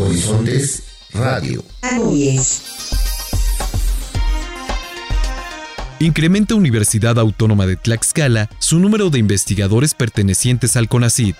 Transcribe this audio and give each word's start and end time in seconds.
Horizontes 0.00 0.82
Radio. 1.12 1.62
Incrementa 6.00 6.54
Universidad 6.54 7.18
Autónoma 7.18 7.66
de 7.66 7.76
Tlaxcala 7.76 8.50
su 8.58 8.78
número 8.78 9.10
de 9.10 9.18
investigadores 9.20 9.94
pertenecientes 9.94 10.76
al 10.76 10.88
CONACIT. 10.88 11.36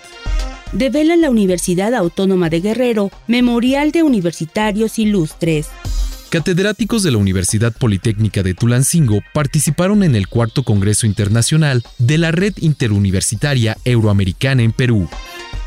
Devela 0.71 1.15
la 1.15 1.29
Universidad 1.29 1.93
Autónoma 1.93 2.49
de 2.49 2.61
Guerrero 2.61 3.11
Memorial 3.27 3.91
de 3.91 4.03
Universitarios 4.03 4.97
Ilustres. 4.99 5.67
Catedráticos 6.29 7.03
de 7.03 7.11
la 7.11 7.17
Universidad 7.17 7.73
Politécnica 7.73 8.43
de 8.43 8.53
Tulancingo 8.53 9.21
participaron 9.33 10.03
en 10.03 10.15
el 10.15 10.27
cuarto 10.27 10.63
Congreso 10.63 11.05
Internacional 11.05 11.83
de 11.97 12.17
la 12.17 12.31
Red 12.31 12.55
Interuniversitaria 12.57 13.77
Euroamericana 13.85 14.63
en 14.63 14.71
Perú. 14.71 15.07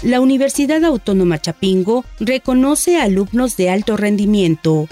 La 0.03 0.21
Universidad 0.21 0.85
Autónoma 0.85 1.41
Chapingo 1.41 2.05
reconoce 2.21 2.99
a 2.99 3.05
alumnos 3.05 3.57
de 3.57 3.71
alto 3.71 3.97
rendimiento. 3.97 4.89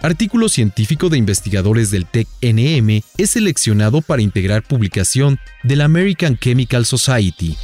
Artículo 0.00 0.48
científico 0.48 1.08
de 1.08 1.18
investigadores 1.18 1.90
del 1.90 2.06
TEC-NM 2.06 3.02
es 3.16 3.30
seleccionado 3.30 4.00
para 4.00 4.22
integrar 4.22 4.62
publicación 4.62 5.40
de 5.64 5.76
la 5.76 5.86
American 5.86 6.38
Chemical 6.38 6.84
Society. 6.86 7.56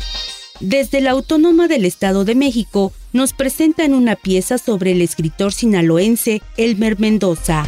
Desde 0.59 1.01
la 1.01 1.12
Autónoma 1.12 1.68
del 1.68 1.84
Estado 1.84 2.24
de 2.24 2.34
México 2.34 2.93
nos 3.12 3.34
presentan 3.34 3.95
una 3.95 4.16
pieza 4.16 4.59
sobre 4.59 4.93
el 4.93 5.01
escritor 5.01 5.52
sinaloense 5.52 6.43
Elmer 6.57 6.98
Mendoza. 6.98 7.66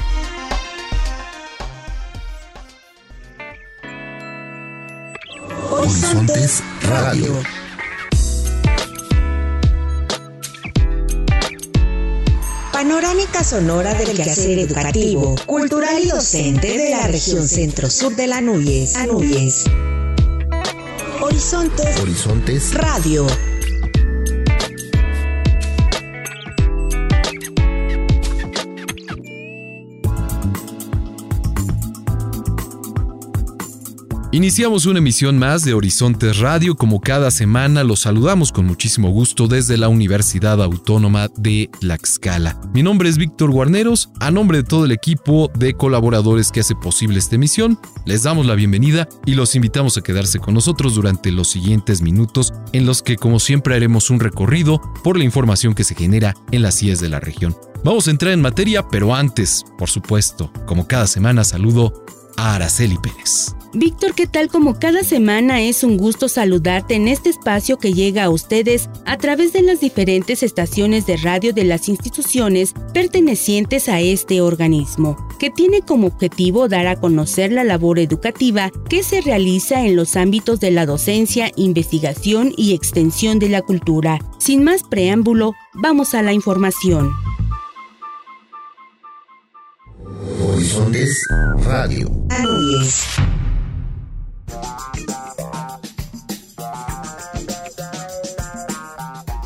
Horizontes 5.71 6.63
Radio. 6.83 7.62
Panorámica 12.83 13.45
sonora 13.45 13.95
del 13.95 14.13
quehacer 14.13 14.59
educativo, 14.59 15.37
cultural 15.47 16.03
y 16.03 16.09
docente 16.09 16.77
de 16.77 16.91
la 16.91 17.07
región 17.07 17.47
centro-sur 17.47 18.17
de 18.17 18.27
la 18.27 18.39
Anuyes. 18.39 18.97
Horizontes, 21.21 22.01
Horizontes 22.01 22.75
Radio. 22.75 23.52
Iniciamos 34.35 34.87
una 34.87 34.99
emisión 34.99 35.39
más 35.39 35.63
de 35.63 35.75
Horizontes 35.75 36.39
Radio. 36.39 36.75
Como 36.75 37.03
cada 37.03 37.31
semana, 37.31 37.85
los 37.85 38.01
saludamos 38.01 38.51
con 38.51 38.65
muchísimo 38.65 39.11
gusto 39.11 39.47
desde 39.47 39.77
la 39.77 39.91
Universidad 39.91 40.63
Autónoma 40.63 41.29
de 41.37 41.69
Tlaxcala. 41.81 42.59
Mi 42.73 42.83
nombre 42.83 43.11
es 43.11 43.19
Víctor 43.19 43.51
Guarneros. 43.51 44.09
A 44.21 44.31
nombre 44.31 44.57
de 44.57 44.65
todo 44.65 44.87
el 44.87 44.93
equipo 44.93 45.51
de 45.55 45.75
colaboradores 45.75 46.51
que 46.51 46.61
hace 46.61 46.75
posible 46.75 47.19
esta 47.19 47.35
emisión, 47.35 47.79
les 48.07 48.23
damos 48.23 48.47
la 48.47 48.55
bienvenida 48.55 49.07
y 49.27 49.35
los 49.35 49.55
invitamos 49.55 49.99
a 49.99 50.03
quedarse 50.03 50.39
con 50.39 50.55
nosotros 50.55 50.95
durante 50.95 51.31
los 51.31 51.49
siguientes 51.49 52.01
minutos, 52.01 52.55
en 52.73 52.87
los 52.87 53.03
que, 53.03 53.17
como 53.17 53.39
siempre, 53.39 53.75
haremos 53.75 54.09
un 54.09 54.19
recorrido 54.19 54.81
por 55.05 55.19
la 55.19 55.25
información 55.25 55.75
que 55.75 55.85
se 55.85 55.95
genera 55.95 56.35
en 56.53 56.63
las 56.63 56.79
CIES 56.79 57.01
de 57.01 57.11
la 57.11 57.21
región. 57.21 57.55
Vamos 57.85 58.09
a 58.09 58.13
entrar 58.13 58.33
en 58.33 58.41
materia, 58.41 58.89
pero 58.89 59.15
antes, 59.15 59.63
por 59.77 59.91
supuesto, 59.91 60.51
como 60.65 60.89
cada 60.89 61.07
semana, 61.07 61.45
saludo 61.45 62.03
a 62.39 62.55
Araceli 62.55 62.97
Pérez. 62.97 63.55
Víctor, 63.75 64.15
¿qué 64.15 64.27
tal? 64.27 64.49
Como 64.49 64.79
cada 64.79 65.03
semana 65.03 65.63
es 65.63 65.83
un 65.83 65.97
gusto 65.97 66.29
saludarte 66.29 66.95
en 66.95 67.09
este 67.09 67.31
espacio 67.31 67.79
que 67.79 67.95
llega 67.95 68.25
a 68.25 68.31
ustedes 68.31 68.91
a 69.07 69.17
través 69.17 69.55
de 69.55 69.63
las 69.63 69.81
diferentes 69.81 70.43
estaciones 70.43 71.07
de 71.07 71.17
radio 71.17 71.55
de 71.55 71.65
las 71.65 71.89
instituciones 71.89 72.75
pertenecientes 72.93 73.89
a 73.89 74.01
este 74.01 74.43
organismo, 74.43 75.17
que 75.39 75.49
tiene 75.49 75.81
como 75.81 76.09
objetivo 76.09 76.69
dar 76.69 76.87
a 76.87 76.97
conocer 76.97 77.51
la 77.51 77.65
labor 77.65 77.99
educativa 77.99 78.71
que 78.91 79.03
se 79.03 79.23
realiza 79.23 79.87
en 79.87 79.97
los 79.97 80.17
ámbitos 80.17 80.61
de 80.61 80.71
la 80.71 80.85
docencia, 80.85 81.51
investigación 81.57 82.53
y 82.59 82.75
extensión 82.75 83.39
de 83.39 83.49
la 83.49 83.63
cultura. 83.63 84.19
Sin 84.39 84.65
más 84.65 84.83
preámbulo, 84.83 85.55
vamos 85.73 86.13
a 86.13 86.21
la 86.21 86.35
información. 86.35 87.11
Horizontes 90.43 91.27
Radio. 91.65 92.11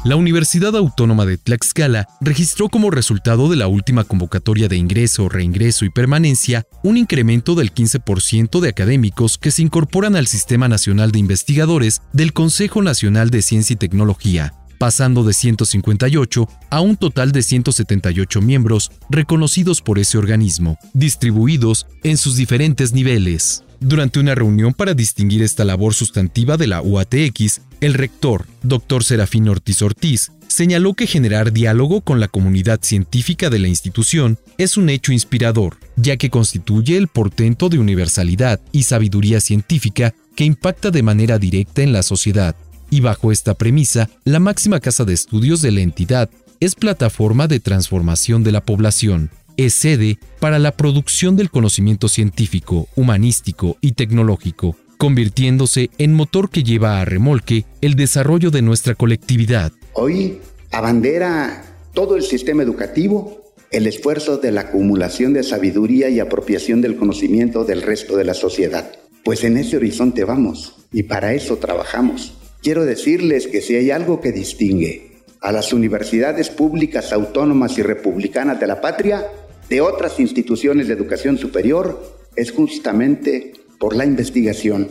La 0.07 0.15
Universidad 0.15 0.77
Autónoma 0.77 1.27
de 1.27 1.37
Tlaxcala 1.37 2.07
registró 2.21 2.69
como 2.69 2.93
resultado 2.93 3.49
de 3.51 3.57
la 3.57 3.67
última 3.67 4.05
convocatoria 4.05 4.69
de 4.69 4.77
ingreso, 4.77 5.29
reingreso 5.29 5.85
y 5.85 5.91
permanencia 5.91 6.65
un 6.85 6.97
incremento 6.97 7.57
del 7.57 7.75
15% 7.75 8.61
de 8.61 8.69
académicos 8.69 9.37
que 9.37 9.51
se 9.51 9.63
incorporan 9.63 10.15
al 10.15 10.29
Sistema 10.29 10.69
Nacional 10.69 11.11
de 11.11 11.19
Investigadores 11.19 12.03
del 12.13 12.33
Consejo 12.33 12.83
Nacional 12.83 13.31
de 13.31 13.43
Ciencia 13.43 13.75
y 13.75 13.79
Tecnología, 13.79 14.55
pasando 14.79 15.25
de 15.25 15.33
158 15.33 16.49
a 16.71 16.81
un 16.83 16.97
total 16.97 17.33
de 17.33 17.43
178 17.43 18.41
miembros 18.41 18.93
reconocidos 19.11 19.83
por 19.83 19.99
ese 19.99 20.19
organismo, 20.19 20.79
distribuidos 20.95 21.89
en 22.05 22.17
sus 22.17 22.37
diferentes 22.37 22.93
niveles. 22.93 23.65
Durante 23.81 24.21
una 24.21 24.35
reunión 24.35 24.73
para 24.73 24.95
distinguir 24.95 25.43
esta 25.43 25.65
labor 25.65 25.93
sustantiva 25.93 26.57
de 26.57 26.67
la 26.67 26.81
UATX, 26.81 27.61
el 27.81 27.95
rector, 27.95 28.47
Dr. 28.63 29.05
Serafín 29.05 29.49
Ortiz 29.49 29.83
Ortiz, 29.83 30.33
señaló 30.49 30.95
que 30.95 31.07
generar 31.07 31.53
diálogo 31.53 32.01
con 32.01 32.21
la 32.21 32.29
comunidad 32.29 32.81
científica 32.83 33.51
de 33.51 33.59
la 33.59 33.69
institución 33.69 34.39
es 34.59 34.77
un 34.77 34.89
hecho 34.89 35.13
inspirador, 35.13 35.77
ya 35.97 36.17
que 36.17 36.31
constituye 36.31 36.97
el 36.97 37.09
portento 37.09 37.69
de 37.69 37.79
universalidad 37.79 38.61
y 38.73 38.85
sabiduría 38.85 39.41
científica 39.41 40.15
que 40.35 40.45
impacta 40.45 40.91
de 40.91 41.03
manera 41.03 41.39
directa 41.39 41.83
en 41.83 41.93
la 41.93 42.03
sociedad. 42.03 42.57
Y 42.91 43.01
bajo 43.01 43.33
esta 43.33 43.55
premisa, 43.55 44.09
la 44.25 44.39
máxima 44.39 44.81
casa 44.81 45.05
de 45.05 45.15
estudios 45.15 45.61
de 45.61 45.73
la 45.73 45.81
entidad 45.81 46.31
es 46.61 46.75
plataforma 46.75 47.49
de 47.49 47.61
transformación 47.61 48.45
de 48.45 48.53
la 48.53 48.63
población, 48.63 49.31
es 49.57 49.75
sede 49.75 50.19
para 50.41 50.59
la 50.59 50.73
producción 50.73 51.37
del 51.37 51.51
conocimiento 51.51 52.09
científico, 52.09 52.89
humanístico 52.95 53.77
y 53.81 53.93
tecnológico, 53.93 54.77
convirtiéndose 54.97 55.91
en 55.99 56.13
motor 56.15 56.51
que 56.51 56.63
lleva 56.63 57.01
a 57.01 57.05
remolque 57.05 57.65
el 57.81 57.95
desarrollo 57.95 58.51
de 58.51 58.63
nuestra 58.63 58.95
colectividad. 58.95 59.73
Hoy 59.93 60.39
abandera 60.71 61.65
todo 61.93 62.17
el 62.17 62.23
sistema 62.23 62.63
educativo 62.63 63.47
el 63.71 63.87
esfuerzo 63.87 64.39
de 64.39 64.53
la 64.53 64.63
acumulación 64.63 65.33
de 65.33 65.43
sabiduría 65.43 66.09
y 66.09 66.21
apropiación 66.21 66.81
del 66.81 66.97
conocimiento 66.97 67.65
del 67.65 67.83
resto 67.83 68.17
de 68.17 68.25
la 68.25 68.35
sociedad. 68.35 68.91
Pues 69.25 69.45
en 69.45 69.57
ese 69.57 69.77
horizonte 69.77 70.25
vamos 70.25 70.87
y 70.93 71.03
para 71.05 71.35
eso 71.35 71.57
trabajamos. 71.57 72.35
Quiero 72.63 72.85
decirles 72.85 73.47
que 73.47 73.61
si 73.61 73.75
hay 73.75 73.91
algo 73.91 74.21
que 74.21 74.33
distingue 74.33 75.23
a 75.41 75.53
las 75.53 75.73
universidades 75.73 76.49
públicas 76.49 77.13
autónomas 77.13 77.77
y 77.79 77.83
republicanas 77.83 78.61
de 78.61 78.67
la 78.67 78.81
patria 78.81 79.27
de 79.69 79.81
otras 79.81 80.21
instituciones 80.21 80.87
de 80.87 80.95
educación 80.95 81.39
superior, 81.39 82.17
es 82.37 82.53
justamente 82.53 83.53
por 83.79 83.95
la 83.95 84.05
investigación 84.05 84.89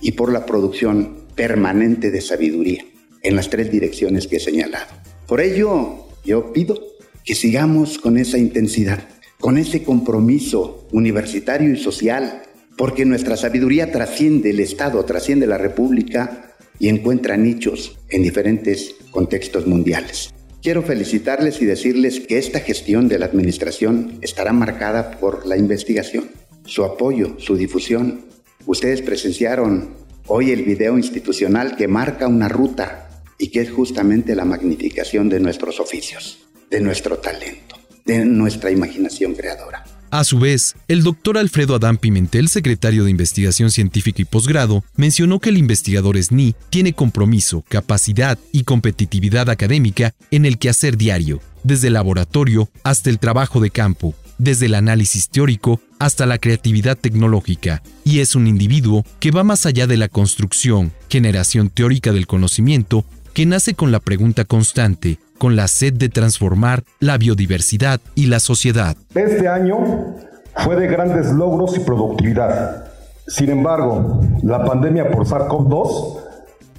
y 0.00 0.12
por 0.12 0.32
la 0.32 0.46
producción 0.46 1.26
permanente 1.34 2.10
de 2.10 2.20
sabiduría 2.20 2.84
en 3.22 3.36
las 3.36 3.50
tres 3.50 3.70
direcciones 3.70 4.26
que 4.26 4.36
he 4.36 4.40
señalado. 4.40 4.86
Por 5.26 5.40
ello, 5.40 6.06
yo 6.24 6.52
pido 6.52 6.80
que 7.24 7.34
sigamos 7.34 7.98
con 7.98 8.16
esa 8.16 8.38
intensidad, 8.38 9.08
con 9.38 9.58
ese 9.58 9.82
compromiso 9.82 10.88
universitario 10.92 11.72
y 11.72 11.76
social, 11.76 12.42
porque 12.76 13.04
nuestra 13.04 13.36
sabiduría 13.36 13.92
trasciende 13.92 14.50
el 14.50 14.60
Estado, 14.60 15.04
trasciende 15.04 15.46
la 15.46 15.58
República 15.58 16.54
y 16.78 16.88
encuentra 16.88 17.36
nichos 17.36 17.98
en 18.08 18.22
diferentes 18.22 18.94
contextos 19.10 19.66
mundiales. 19.66 20.32
Quiero 20.62 20.82
felicitarles 20.82 21.60
y 21.62 21.66
decirles 21.66 22.20
que 22.20 22.38
esta 22.38 22.60
gestión 22.60 23.08
de 23.08 23.18
la 23.18 23.26
Administración 23.26 24.18
estará 24.22 24.52
marcada 24.52 25.12
por 25.18 25.46
la 25.46 25.56
investigación, 25.56 26.30
su 26.64 26.84
apoyo, 26.84 27.34
su 27.38 27.56
difusión. 27.56 28.26
Ustedes 28.68 29.00
presenciaron 29.00 29.94
hoy 30.26 30.50
el 30.50 30.62
video 30.62 30.98
institucional 30.98 31.74
que 31.74 31.88
marca 31.88 32.28
una 32.28 32.50
ruta 32.50 33.08
y 33.38 33.48
que 33.48 33.62
es 33.62 33.70
justamente 33.70 34.36
la 34.36 34.44
magnificación 34.44 35.30
de 35.30 35.40
nuestros 35.40 35.80
oficios, 35.80 36.40
de 36.70 36.82
nuestro 36.82 37.16
talento, 37.16 37.76
de 38.04 38.26
nuestra 38.26 38.70
imaginación 38.70 39.32
creadora. 39.32 39.86
A 40.10 40.22
su 40.22 40.38
vez, 40.38 40.74
el 40.86 41.02
doctor 41.02 41.38
Alfredo 41.38 41.76
Adán 41.76 41.96
Pimentel, 41.96 42.48
secretario 42.48 43.04
de 43.04 43.10
Investigación 43.10 43.70
Científica 43.70 44.20
y 44.20 44.26
Posgrado, 44.26 44.84
mencionó 44.96 45.40
que 45.40 45.48
el 45.48 45.56
investigador 45.56 46.22
SNI 46.22 46.54
tiene 46.68 46.92
compromiso, 46.92 47.64
capacidad 47.70 48.38
y 48.52 48.64
competitividad 48.64 49.48
académica 49.48 50.14
en 50.30 50.44
el 50.44 50.58
quehacer 50.58 50.98
diario, 50.98 51.40
desde 51.64 51.86
el 51.86 51.94
laboratorio 51.94 52.68
hasta 52.82 53.08
el 53.08 53.18
trabajo 53.18 53.60
de 53.60 53.70
campo, 53.70 54.14
desde 54.38 54.66
el 54.66 54.74
análisis 54.74 55.28
teórico 55.28 55.80
hasta 55.98 56.26
la 56.26 56.38
creatividad 56.38 56.96
tecnológica, 56.96 57.82
y 58.04 58.20
es 58.20 58.34
un 58.34 58.46
individuo 58.46 59.04
que 59.20 59.30
va 59.30 59.44
más 59.44 59.66
allá 59.66 59.86
de 59.86 59.96
la 59.96 60.08
construcción, 60.08 60.92
generación 61.08 61.70
teórica 61.70 62.12
del 62.12 62.26
conocimiento, 62.26 63.04
que 63.34 63.46
nace 63.46 63.74
con 63.74 63.92
la 63.92 64.00
pregunta 64.00 64.44
constante, 64.44 65.18
con 65.38 65.56
la 65.56 65.68
sed 65.68 65.92
de 65.94 66.08
transformar 66.08 66.84
la 67.00 67.18
biodiversidad 67.18 68.00
y 68.14 68.26
la 68.26 68.40
sociedad. 68.40 68.96
Este 69.14 69.48
año 69.48 70.16
fue 70.56 70.76
de 70.76 70.88
grandes 70.88 71.32
logros 71.32 71.76
y 71.76 71.80
productividad. 71.80 72.86
Sin 73.26 73.50
embargo, 73.50 74.20
la 74.42 74.64
pandemia 74.64 75.10
por 75.10 75.26
SARS-CoV-2, 75.26 76.20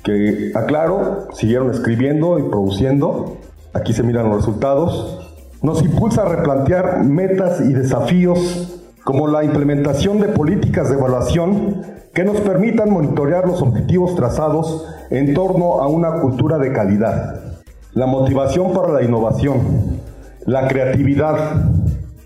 que 0.04 0.52
aclaro, 0.56 1.28
siguieron 1.34 1.72
escribiendo 1.72 2.40
y 2.40 2.44
produciendo, 2.44 3.38
aquí 3.74 3.94
se 3.94 4.04
miran 4.04 4.30
los 4.30 4.38
resultados, 4.38 5.29
nos 5.62 5.82
impulsa 5.82 6.22
a 6.22 6.30
replantear 6.30 7.04
metas 7.04 7.62
y 7.62 7.74
desafíos 7.74 8.82
como 9.04 9.28
la 9.28 9.44
implementación 9.44 10.20
de 10.20 10.28
políticas 10.28 10.90
de 10.90 10.96
evaluación 10.96 11.82
que 12.14 12.24
nos 12.24 12.40
permitan 12.42 12.92
monitorear 12.92 13.48
los 13.48 13.62
objetivos 13.62 14.16
trazados 14.16 14.88
en 15.10 15.34
torno 15.34 15.82
a 15.82 15.88
una 15.88 16.22
cultura 16.22 16.58
de 16.58 16.72
calidad, 16.72 17.40
la 17.94 18.06
motivación 18.06 18.74
para 18.74 18.94
la 18.94 19.04
innovación, 19.04 20.00
la 20.46 20.68
creatividad, 20.68 21.66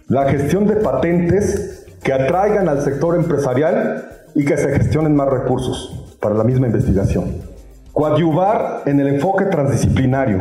la 0.08 0.26
gestión 0.26 0.68
de 0.68 0.76
patentes 0.78 1.86
que 2.04 2.14
atraigan 2.14 2.70
al 2.70 2.82
sector 2.82 3.16
empresarial 3.16 4.10
y 4.36 4.46
que 4.46 4.58
se 4.58 4.78
gestionen 4.78 5.16
más 5.16 5.30
recursos 5.30 6.16
para 6.20 6.36
la 6.36 6.44
misma 6.44 6.68
investigación. 6.68 7.36
Coadyuvar 7.94 8.84
en 8.86 9.00
el 9.00 9.08
enfoque 9.08 9.46
transdisciplinario, 9.46 10.40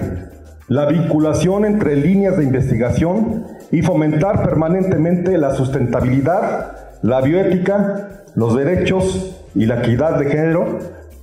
la 0.72 0.86
vinculación 0.86 1.66
entre 1.66 1.96
líneas 1.96 2.38
de 2.38 2.44
investigación 2.44 3.44
y 3.70 3.82
fomentar 3.82 4.42
permanentemente 4.42 5.36
la 5.36 5.54
sustentabilidad, 5.54 6.98
la 7.02 7.20
bioética, 7.20 8.24
los 8.34 8.56
derechos 8.56 9.36
y 9.54 9.66
la 9.66 9.80
equidad 9.80 10.18
de 10.18 10.30
género, 10.30 10.78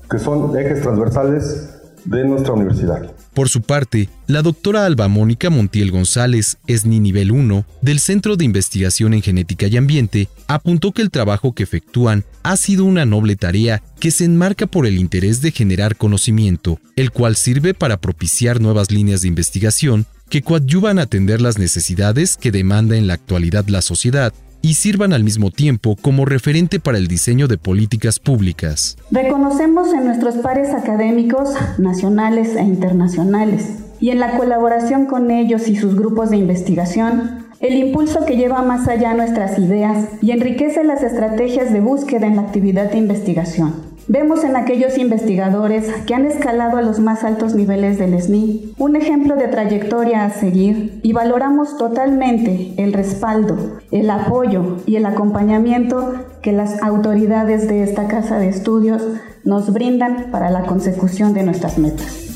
que 0.08 0.20
son 0.20 0.56
ejes 0.56 0.82
transversales 0.82 1.82
de 2.06 2.26
nuestra 2.26 2.54
universidad. 2.54 3.02
Por 3.34 3.48
su 3.50 3.62
parte, 3.62 4.10
la 4.28 4.42
doctora 4.42 4.86
Alba 4.86 5.08
Mónica 5.08 5.50
Montiel 5.50 5.92
González, 5.92 6.58
ESNI 6.68 7.00
nivel 7.00 7.32
1, 7.32 7.66
del 7.82 8.00
Centro 8.00 8.36
de 8.36 8.46
Investigación 8.46 9.14
en 9.14 9.22
Genética 9.22 9.68
y 9.68 9.78
Ambiente, 9.78 10.30
apuntó 10.48 10.92
que 10.92 11.02
el 11.02 11.12
trabajo 11.12 11.54
que 11.54 11.64
efectúan 11.64 12.26
ha 12.44 12.58
sido 12.58 12.86
una 12.86 13.06
noble 13.06 13.36
tarea 13.36 13.84
que 14.00 14.12
se 14.12 14.26
enmarca 14.26 14.68
por 14.68 14.86
el 14.86 14.98
interés 14.98 15.42
de 15.42 15.52
generar 15.52 15.96
conocimiento, 15.96 16.80
el 16.96 17.12
cual 17.12 17.36
sirve 17.36 17.74
para 17.74 18.02
propiciar 18.02 18.60
nuevas 18.60 18.92
líneas 18.92 19.22
de 19.22 19.28
investigación 19.28 20.06
que 20.30 20.42
coadyuvan 20.42 21.00
a 21.00 21.04
atender 21.04 21.42
las 21.42 21.58
necesidades 21.58 22.38
que 22.38 22.52
demanda 22.52 22.98
en 22.98 23.08
la 23.08 23.16
actualidad 23.16 23.68
la 23.68 23.82
sociedad 23.82 24.34
y 24.62 24.76
sirvan 24.76 25.14
al 25.14 25.24
mismo 25.24 25.52
tiempo 25.52 25.96
como 26.02 26.26
referente 26.26 26.80
para 26.80 26.98
el 26.98 27.08
diseño 27.08 27.48
de 27.48 27.58
políticas 27.58 28.20
públicas. 28.20 28.98
Reconocemos 29.12 29.94
en 29.94 30.06
nuestros 30.06 30.36
pares 30.36 30.70
académicos 30.70 31.50
nacionales 31.78 32.56
e 32.56 32.64
internacionales 32.64 33.80
y 34.00 34.10
en 34.10 34.20
la 34.20 34.38
colaboración 34.38 35.06
con 35.06 35.32
ellos 35.32 35.68
y 35.68 35.76
sus 35.76 35.96
grupos 35.96 36.30
de 36.30 36.38
investigación 36.38 37.50
el 37.60 37.74
impulso 37.74 38.26
que 38.26 38.38
lleva 38.38 38.62
más 38.62 38.88
allá 38.88 39.14
nuestras 39.14 39.60
ideas 39.60 40.08
y 40.22 40.32
enriquece 40.32 40.84
las 40.86 41.04
estrategias 41.04 41.74
de 41.74 41.82
búsqueda 41.82 42.26
en 42.26 42.38
la 42.38 42.44
actividad 42.44 42.90
de 42.90 42.98
investigación. 42.98 43.89
Vemos 44.12 44.44
en 44.44 44.56
aquellos 44.56 44.98
investigadores 44.98 45.86
que 46.08 46.16
han 46.16 46.26
escalado 46.26 46.78
a 46.78 46.82
los 46.82 47.00
más 47.00 47.24
altos 47.24 47.54
niveles 47.54 48.00
del 48.00 48.20
SNI 48.20 48.74
un 48.80 48.96
ejemplo 48.96 49.36
de 49.36 49.48
trayectoria 49.48 50.26
a 50.26 50.32
seguir 50.32 51.00
y 51.04 51.14
valoramos 51.14 51.78
totalmente 51.78 52.74
el 52.78 52.92
respaldo, 52.92 53.78
el 53.92 54.10
apoyo 54.10 54.78
y 54.88 54.96
el 54.96 55.06
acompañamiento 55.06 56.26
que 56.42 56.54
las 56.54 56.82
autoridades 56.82 57.68
de 57.68 57.84
esta 57.84 58.08
casa 58.08 58.40
de 58.40 58.50
estudios 58.50 59.04
nos 59.44 59.72
brindan 59.72 60.32
para 60.32 60.50
la 60.50 60.64
consecución 60.64 61.36
de 61.36 61.44
nuestras 61.44 61.78
metas. 61.78 62.29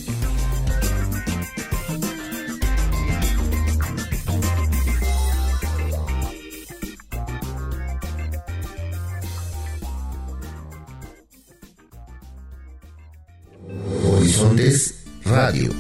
Radio. 15.53 15.71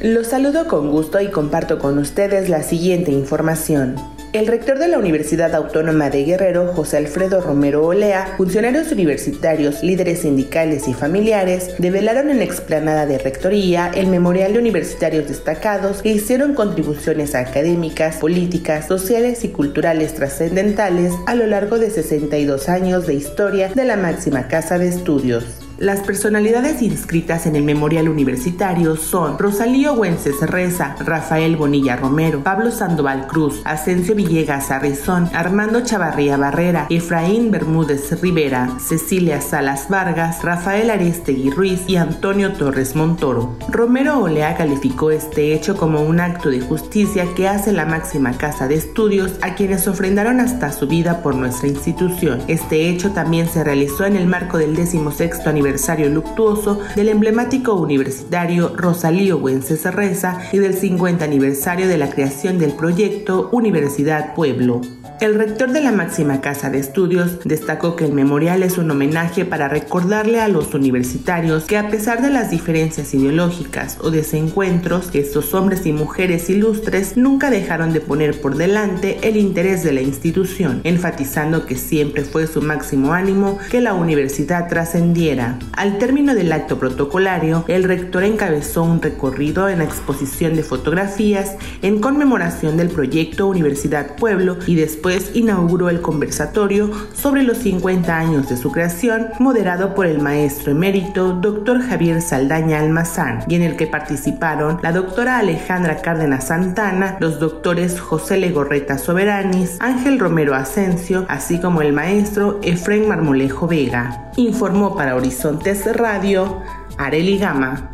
Los 0.00 0.28
saludo 0.28 0.66
con 0.66 0.90
gusto 0.90 1.20
y 1.20 1.28
comparto 1.28 1.78
con 1.78 1.98
ustedes 1.98 2.48
la 2.48 2.62
siguiente 2.62 3.12
información. 3.12 3.96
El 4.32 4.46
rector 4.46 4.78
de 4.78 4.88
la 4.88 4.98
Universidad 4.98 5.54
Autónoma 5.54 6.08
de 6.08 6.24
Guerrero, 6.24 6.72
José 6.72 6.96
Alfredo 6.96 7.42
Romero 7.42 7.84
Olea, 7.84 8.34
funcionarios 8.38 8.90
universitarios, 8.90 9.82
líderes 9.82 10.20
sindicales 10.20 10.88
y 10.88 10.94
familiares 10.94 11.74
develaron 11.78 12.30
en 12.30 12.38
la 12.38 12.44
explanada 12.44 13.04
de 13.04 13.18
rectoría 13.18 13.90
el 13.94 14.06
memorial 14.06 14.54
de 14.54 14.60
universitarios 14.60 15.28
destacados 15.28 16.00
que 16.00 16.12
hicieron 16.12 16.54
contribuciones 16.54 17.34
académicas, 17.34 18.16
políticas, 18.16 18.86
sociales 18.88 19.44
y 19.44 19.48
culturales 19.48 20.14
trascendentales 20.14 21.12
a 21.26 21.34
lo 21.34 21.46
largo 21.46 21.78
de 21.78 21.90
62 21.90 22.70
años 22.70 23.06
de 23.06 23.12
historia 23.12 23.68
de 23.68 23.84
la 23.84 23.98
máxima 23.98 24.48
casa 24.48 24.78
de 24.78 24.88
estudios. 24.88 25.67
Las 25.78 26.00
personalidades 26.00 26.82
inscritas 26.82 27.46
en 27.46 27.54
el 27.54 27.62
memorial 27.62 28.08
universitario 28.08 28.96
son 28.96 29.38
Rosalío 29.38 29.94
Güences 29.94 30.40
Reza, 30.40 30.96
Rafael 30.98 31.54
Bonilla 31.54 31.94
Romero, 31.94 32.42
Pablo 32.42 32.72
Sandoval 32.72 33.28
Cruz, 33.28 33.62
Asensio 33.64 34.16
Villegas 34.16 34.72
Arrizón, 34.72 35.30
Armando 35.32 35.82
Chavarría 35.82 36.36
Barrera, 36.36 36.88
Efraín 36.90 37.52
Bermúdez 37.52 38.20
Rivera, 38.20 38.76
Cecilia 38.80 39.40
Salas 39.40 39.88
Vargas, 39.88 40.42
Rafael 40.42 40.90
Arestegui 40.90 41.50
Ruiz 41.50 41.84
y 41.86 41.94
Antonio 41.94 42.54
Torres 42.54 42.96
Montoro. 42.96 43.56
Romero 43.68 44.18
Olea 44.18 44.56
calificó 44.56 45.12
este 45.12 45.54
hecho 45.54 45.76
como 45.76 46.02
un 46.02 46.18
acto 46.18 46.50
de 46.50 46.60
justicia 46.60 47.24
que 47.36 47.46
hace 47.46 47.72
la 47.72 47.86
máxima 47.86 48.36
casa 48.36 48.66
de 48.66 48.74
estudios 48.74 49.36
a 49.42 49.54
quienes 49.54 49.86
ofrendaron 49.86 50.40
hasta 50.40 50.72
su 50.72 50.88
vida 50.88 51.22
por 51.22 51.36
nuestra 51.36 51.68
institución. 51.68 52.42
Este 52.48 52.88
hecho 52.88 53.12
también 53.12 53.46
se 53.46 53.62
realizó 53.62 54.06
en 54.06 54.16
el 54.16 54.26
marco 54.26 54.58
del 54.58 54.74
16 54.74 55.46
aniversario 55.46 55.67
aniversario 55.68 56.08
luctuoso 56.08 56.80
del 56.96 57.10
emblemático 57.10 57.74
universitario 57.74 58.72
Rosalío 58.74 59.38
Güences 59.38 59.84
Reza 59.94 60.38
y 60.50 60.56
del 60.56 60.72
50 60.72 61.22
aniversario 61.22 61.86
de 61.88 61.98
la 61.98 62.08
creación 62.08 62.58
del 62.58 62.72
proyecto 62.72 63.50
Universidad 63.52 64.34
Pueblo. 64.34 64.80
El 65.20 65.34
rector 65.34 65.72
de 65.72 65.80
la 65.80 65.90
máxima 65.90 66.40
casa 66.40 66.70
de 66.70 66.78
estudios 66.78 67.40
destacó 67.44 67.96
que 67.96 68.04
el 68.04 68.12
memorial 68.12 68.62
es 68.62 68.78
un 68.78 68.88
homenaje 68.88 69.44
para 69.44 69.66
recordarle 69.66 70.40
a 70.40 70.46
los 70.46 70.72
universitarios 70.74 71.64
que 71.64 71.76
a 71.76 71.90
pesar 71.90 72.22
de 72.22 72.30
las 72.30 72.52
diferencias 72.52 73.12
ideológicas 73.14 73.98
o 74.00 74.12
desencuentros, 74.12 75.10
estos 75.14 75.54
hombres 75.54 75.86
y 75.86 75.92
mujeres 75.92 76.48
ilustres 76.48 77.16
nunca 77.16 77.50
dejaron 77.50 77.92
de 77.92 78.00
poner 78.00 78.40
por 78.40 78.56
delante 78.56 79.18
el 79.28 79.36
interés 79.36 79.82
de 79.82 79.92
la 79.92 80.02
institución, 80.02 80.82
enfatizando 80.84 81.66
que 81.66 81.74
siempre 81.74 82.22
fue 82.22 82.46
su 82.46 82.62
máximo 82.62 83.12
ánimo 83.12 83.58
que 83.72 83.80
la 83.80 83.94
universidad 83.94 84.68
trascendiera. 84.68 85.57
Al 85.72 85.98
término 85.98 86.34
del 86.34 86.52
acto 86.52 86.78
protocolario, 86.78 87.64
el 87.68 87.84
rector 87.84 88.24
encabezó 88.24 88.82
un 88.82 89.00
recorrido 89.00 89.68
en 89.68 89.78
la 89.78 89.84
exposición 89.84 90.56
de 90.56 90.62
fotografías 90.62 91.56
en 91.82 92.00
conmemoración 92.00 92.76
del 92.76 92.88
proyecto 92.88 93.46
Universidad 93.46 94.16
Pueblo 94.16 94.56
y 94.66 94.74
después 94.74 95.30
inauguró 95.34 95.88
el 95.88 96.00
conversatorio 96.00 96.90
sobre 97.14 97.42
los 97.42 97.58
50 97.58 98.16
años 98.16 98.48
de 98.48 98.56
su 98.56 98.72
creación, 98.72 99.28
moderado 99.38 99.94
por 99.94 100.06
el 100.06 100.20
maestro 100.20 100.72
emérito 100.72 101.34
Dr. 101.34 101.80
Javier 101.82 102.20
Saldaña 102.22 102.80
Almazán, 102.80 103.44
y 103.48 103.54
en 103.54 103.62
el 103.62 103.76
que 103.76 103.86
participaron 103.86 104.78
la 104.82 104.92
doctora 104.92 105.38
Alejandra 105.38 106.02
Cárdenas 106.02 106.48
Santana, 106.48 107.16
los 107.20 107.38
doctores 107.38 108.00
José 108.00 108.36
Legorreta 108.36 108.98
Soberanis, 108.98 109.76
Ángel 109.80 110.18
Romero 110.18 110.54
Asensio, 110.54 111.24
así 111.28 111.60
como 111.60 111.82
el 111.82 111.92
maestro 111.92 112.58
Efraín 112.62 113.08
Marmolejo 113.08 113.66
Vega. 113.66 114.27
Informó 114.38 114.94
para 114.94 115.16
Horizontes 115.16 115.84
Radio 115.96 116.62
Areli 116.96 117.38
Gama. 117.38 117.92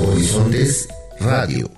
Horizontes 0.00 0.88
Radio. 1.20 1.70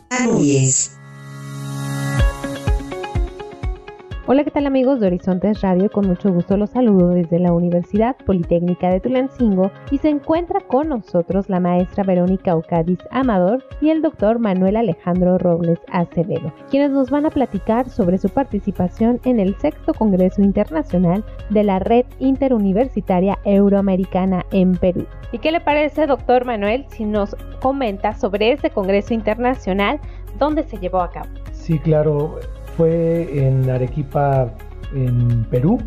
Hola, 4.28 4.42
¿qué 4.42 4.50
tal 4.50 4.66
amigos 4.66 4.98
de 4.98 5.06
Horizontes 5.06 5.60
Radio? 5.60 5.88
Con 5.88 6.08
mucho 6.08 6.32
gusto 6.32 6.56
los 6.56 6.70
saludo 6.70 7.10
desde 7.10 7.38
la 7.38 7.52
Universidad 7.52 8.16
Politécnica 8.16 8.88
de 8.88 8.98
Tulancingo 8.98 9.70
y 9.92 9.98
se 9.98 10.08
encuentra 10.08 10.62
con 10.62 10.88
nosotros 10.88 11.48
la 11.48 11.60
maestra 11.60 12.02
Verónica 12.02 12.56
Ocadiz 12.56 12.98
Amador 13.12 13.62
y 13.80 13.90
el 13.90 14.02
doctor 14.02 14.40
Manuel 14.40 14.78
Alejandro 14.78 15.38
Robles 15.38 15.78
Acevedo, 15.92 16.52
quienes 16.70 16.90
nos 16.90 17.08
van 17.08 17.24
a 17.24 17.30
platicar 17.30 17.88
sobre 17.88 18.18
su 18.18 18.28
participación 18.28 19.20
en 19.22 19.38
el 19.38 19.54
sexto 19.60 19.94
Congreso 19.94 20.42
Internacional 20.42 21.24
de 21.50 21.62
la 21.62 21.78
Red 21.78 22.06
Interuniversitaria 22.18 23.38
Euroamericana 23.44 24.44
en 24.50 24.72
Perú. 24.72 25.06
¿Y 25.30 25.38
qué 25.38 25.52
le 25.52 25.60
parece, 25.60 26.08
doctor 26.08 26.44
Manuel, 26.44 26.84
si 26.88 27.04
nos 27.04 27.36
comenta 27.60 28.12
sobre 28.12 28.50
este 28.50 28.70
Congreso 28.70 29.14
Internacional, 29.14 30.00
dónde 30.36 30.64
se 30.64 30.78
llevó 30.78 31.00
a 31.00 31.12
cabo? 31.12 31.28
Sí, 31.52 31.78
claro 31.78 32.40
fue 32.76 33.46
en 33.46 33.68
Arequipa, 33.70 34.50
en 34.94 35.44
Perú, 35.44 35.78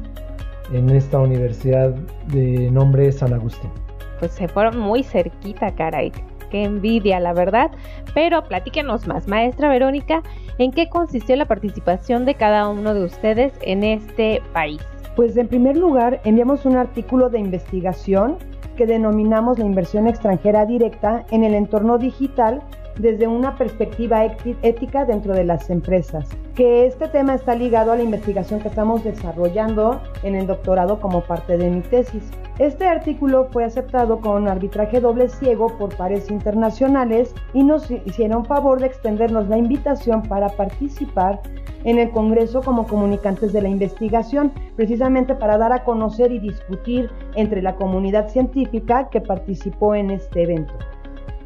en 0.73 0.89
esta 0.89 1.19
universidad 1.19 1.93
de 2.27 2.69
nombre 2.71 3.11
San 3.11 3.33
Agustín. 3.33 3.71
Pues 4.19 4.31
se 4.31 4.47
fueron 4.47 4.79
muy 4.79 5.03
cerquita, 5.03 5.73
caray. 5.75 6.11
Qué 6.49 6.63
envidia, 6.63 7.19
la 7.19 7.33
verdad. 7.33 7.71
Pero 8.13 8.43
platíquenos 8.43 9.07
más, 9.07 9.27
maestra 9.27 9.69
Verónica, 9.69 10.23
¿en 10.57 10.71
qué 10.71 10.89
consistió 10.89 11.35
la 11.35 11.45
participación 11.45 12.25
de 12.25 12.35
cada 12.35 12.67
uno 12.67 12.93
de 12.93 13.03
ustedes 13.03 13.53
en 13.61 13.83
este 13.83 14.41
país? 14.51 14.81
Pues 15.15 15.37
en 15.37 15.47
primer 15.47 15.77
lugar, 15.77 16.21
enviamos 16.23 16.65
un 16.65 16.75
artículo 16.75 17.29
de 17.29 17.39
investigación 17.39 18.37
que 18.77 18.85
denominamos 18.85 19.59
la 19.59 19.65
inversión 19.65 20.07
extranjera 20.07 20.65
directa 20.65 21.25
en 21.31 21.43
el 21.43 21.53
entorno 21.53 21.97
digital 21.97 22.61
desde 22.99 23.27
una 23.27 23.55
perspectiva 23.55 24.25
ética 24.25 25.05
dentro 25.05 25.33
de 25.33 25.45
las 25.45 25.69
empresas, 25.69 26.29
que 26.53 26.85
este 26.85 27.07
tema 27.07 27.33
está 27.33 27.55
ligado 27.55 27.93
a 27.93 27.95
la 27.95 28.03
investigación 28.03 28.59
que 28.59 28.67
estamos 28.67 29.03
desarrollando 29.03 30.01
en 30.23 30.35
el 30.35 30.45
doctorado 30.45 30.99
como 30.99 31.21
parte 31.21 31.57
de 31.57 31.69
mi 31.69 31.81
tesis. 31.81 32.29
Este 32.59 32.85
artículo 32.85 33.47
fue 33.51 33.63
aceptado 33.63 34.19
con 34.19 34.49
arbitraje 34.49 34.99
doble 34.99 35.29
ciego 35.29 35.77
por 35.77 35.95
pares 35.95 36.29
internacionales 36.29 37.33
y 37.53 37.63
nos 37.63 37.89
hicieron 37.89 38.43
favor 38.43 38.81
de 38.81 38.87
extendernos 38.87 39.47
la 39.47 39.57
invitación 39.57 40.21
para 40.23 40.49
participar 40.49 41.39
en 41.85 41.97
el 41.97 42.11
Congreso 42.11 42.61
como 42.61 42.85
comunicantes 42.85 43.53
de 43.53 43.61
la 43.61 43.69
investigación, 43.69 44.51
precisamente 44.75 45.35
para 45.35 45.57
dar 45.57 45.71
a 45.71 45.85
conocer 45.85 46.33
y 46.33 46.39
discutir 46.39 47.09
entre 47.35 47.61
la 47.61 47.75
comunidad 47.77 48.27
científica 48.27 49.07
que 49.09 49.21
participó 49.21 49.95
en 49.95 50.11
este 50.11 50.43
evento. 50.43 50.73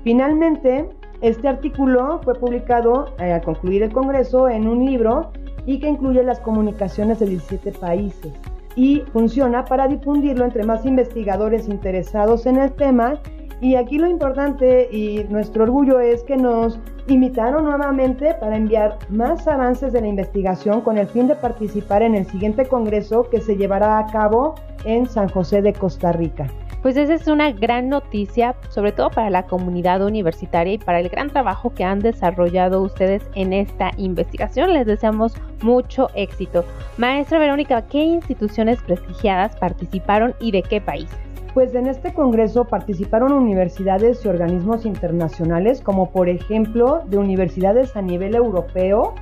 Finalmente, 0.03 0.89
este 1.23 1.47
artículo 1.47 2.19
fue 2.21 2.35
publicado 2.35 3.15
eh, 3.17 3.31
al 3.31 3.41
concluir 3.41 3.81
el 3.81 3.93
Congreso 3.93 4.49
en 4.49 4.67
un 4.67 4.85
libro 4.85 5.31
y 5.65 5.79
que 5.79 5.87
incluye 5.87 6.21
las 6.21 6.41
comunicaciones 6.41 7.19
de 7.19 7.27
17 7.27 7.71
países 7.71 8.33
y 8.75 9.03
funciona 9.13 9.63
para 9.63 9.87
difundirlo 9.87 10.43
entre 10.43 10.65
más 10.65 10.85
investigadores 10.85 11.69
interesados 11.69 12.45
en 12.45 12.57
el 12.57 12.73
tema. 12.73 13.21
Y 13.61 13.75
aquí 13.75 13.99
lo 13.99 14.09
importante 14.09 14.89
y 14.91 15.23
nuestro 15.29 15.63
orgullo 15.63 16.01
es 16.01 16.23
que 16.23 16.35
nos 16.35 16.77
invitaron 17.07 17.63
nuevamente 17.63 18.33
para 18.41 18.57
enviar 18.57 18.99
más 19.07 19.47
avances 19.47 19.93
de 19.93 20.01
la 20.01 20.07
investigación 20.07 20.81
con 20.81 20.97
el 20.97 21.07
fin 21.07 21.27
de 21.27 21.35
participar 21.35 22.01
en 22.01 22.15
el 22.15 22.25
siguiente 22.25 22.65
congreso 22.65 23.29
que 23.29 23.39
se 23.39 23.55
llevará 23.55 23.97
a 23.97 24.07
cabo 24.07 24.55
en 24.83 25.05
San 25.05 25.29
José 25.29 25.61
de 25.61 25.71
Costa 25.71 26.11
Rica. 26.11 26.49
Pues 26.83 26.97
esa 26.97 27.13
es 27.13 27.27
una 27.27 27.53
gran 27.53 27.87
noticia, 27.87 28.55
sobre 28.67 28.91
todo 28.91 29.09
para 29.09 29.29
la 29.29 29.43
comunidad 29.43 30.05
universitaria 30.05 30.73
y 30.73 30.77
para 30.77 30.99
el 30.99 31.07
gran 31.07 31.29
trabajo 31.29 31.73
que 31.73 31.85
han 31.85 31.99
desarrollado 31.99 32.81
ustedes 32.81 33.23
en 33.35 33.53
esta 33.53 33.91
investigación. 33.95 34.73
Les 34.73 34.85
deseamos 34.85 35.33
mucho 35.61 36.09
éxito. 36.13 36.65
Maestra 36.97 37.39
Verónica, 37.39 37.83
¿qué 37.87 37.99
instituciones 37.99 38.81
prestigiadas 38.81 39.55
participaron 39.55 40.35
y 40.41 40.51
de 40.51 40.61
qué 40.61 40.81
países? 40.81 41.17
Pues 41.53 41.73
en 41.73 41.87
este 41.87 42.13
congreso 42.13 42.65
participaron 42.65 43.31
universidades 43.31 44.25
y 44.25 44.27
organismos 44.27 44.85
internacionales, 44.85 45.79
como 45.79 46.11
por 46.11 46.27
ejemplo 46.27 47.03
de 47.05 47.17
universidades 47.17 47.95
a 47.95 48.01
nivel 48.01 48.35
europeo, 48.35 49.15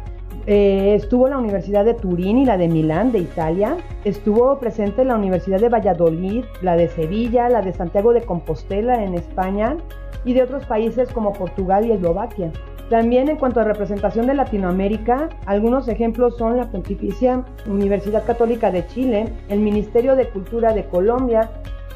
eh, 0.47 0.95
estuvo 0.95 1.27
la 1.27 1.37
Universidad 1.37 1.85
de 1.85 1.93
Turín 1.93 2.37
y 2.39 2.45
la 2.45 2.57
de 2.57 2.67
Milán, 2.67 3.11
de 3.11 3.19
Italia. 3.19 3.77
Estuvo 4.05 4.57
presente 4.59 5.05
la 5.05 5.15
Universidad 5.15 5.59
de 5.59 5.69
Valladolid, 5.69 6.45
la 6.61 6.75
de 6.75 6.87
Sevilla, 6.87 7.49
la 7.49 7.61
de 7.61 7.73
Santiago 7.73 8.13
de 8.13 8.21
Compostela 8.21 9.03
en 9.03 9.13
España 9.13 9.77
y 10.25 10.33
de 10.33 10.43
otros 10.43 10.65
países 10.65 11.09
como 11.11 11.33
Portugal 11.33 11.85
y 11.85 11.91
Eslovaquia. 11.91 12.51
También 12.89 13.29
en 13.29 13.37
cuanto 13.37 13.61
a 13.61 13.63
representación 13.63 14.27
de 14.27 14.33
Latinoamérica, 14.33 15.29
algunos 15.45 15.87
ejemplos 15.87 16.37
son 16.37 16.57
la 16.57 16.69
Pontificia 16.69 17.45
Universidad 17.65 18.25
Católica 18.25 18.69
de 18.69 18.85
Chile, 18.87 19.29
el 19.47 19.61
Ministerio 19.61 20.15
de 20.17 20.27
Cultura 20.27 20.73
de 20.73 20.83
Colombia, 20.85 21.49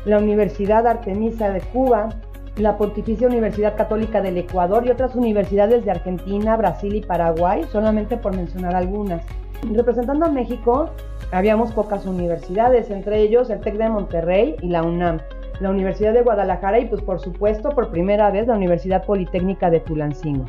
la 0.06 0.20
Universidad 0.20 0.88
Artemisa 0.88 1.50
de 1.50 1.60
Cuba, 1.60 2.10
la 2.58 2.78
Pontificia 2.78 3.28
Universidad 3.28 3.76
Católica 3.76 4.22
del 4.22 4.38
Ecuador 4.38 4.86
y 4.86 4.90
otras 4.90 5.16
universidades 5.16 5.84
de 5.84 5.92
Argentina, 5.92 6.56
Brasil 6.56 6.96
y 6.96 7.02
Paraguay, 7.02 7.64
solamente 7.72 8.18
por 8.18 8.36
mencionar 8.36 8.76
algunas. 8.76 9.26
Representando 9.74 10.26
a 10.26 10.32
México, 10.32 10.90
habíamos 11.32 11.72
pocas 11.74 12.06
universidades, 12.06 12.90
entre 12.92 13.22
ellos 13.22 13.50
el 13.50 13.60
TEC 13.60 13.78
de 13.78 13.90
Monterrey 13.90 14.56
y 14.62 14.70
la 14.70 14.84
UNAM, 14.84 15.20
la 15.60 15.70
Universidad 15.70 16.14
de 16.14 16.22
Guadalajara 16.22 16.80
y 16.80 16.86
pues 16.86 17.02
por 17.02 17.20
supuesto 17.20 17.70
por 17.70 17.90
primera 17.90 18.32
vez 18.32 18.48
la 18.48 18.56
Universidad 18.56 19.06
Politécnica 19.06 19.70
de 19.70 19.80
Tulancingo 19.82 20.46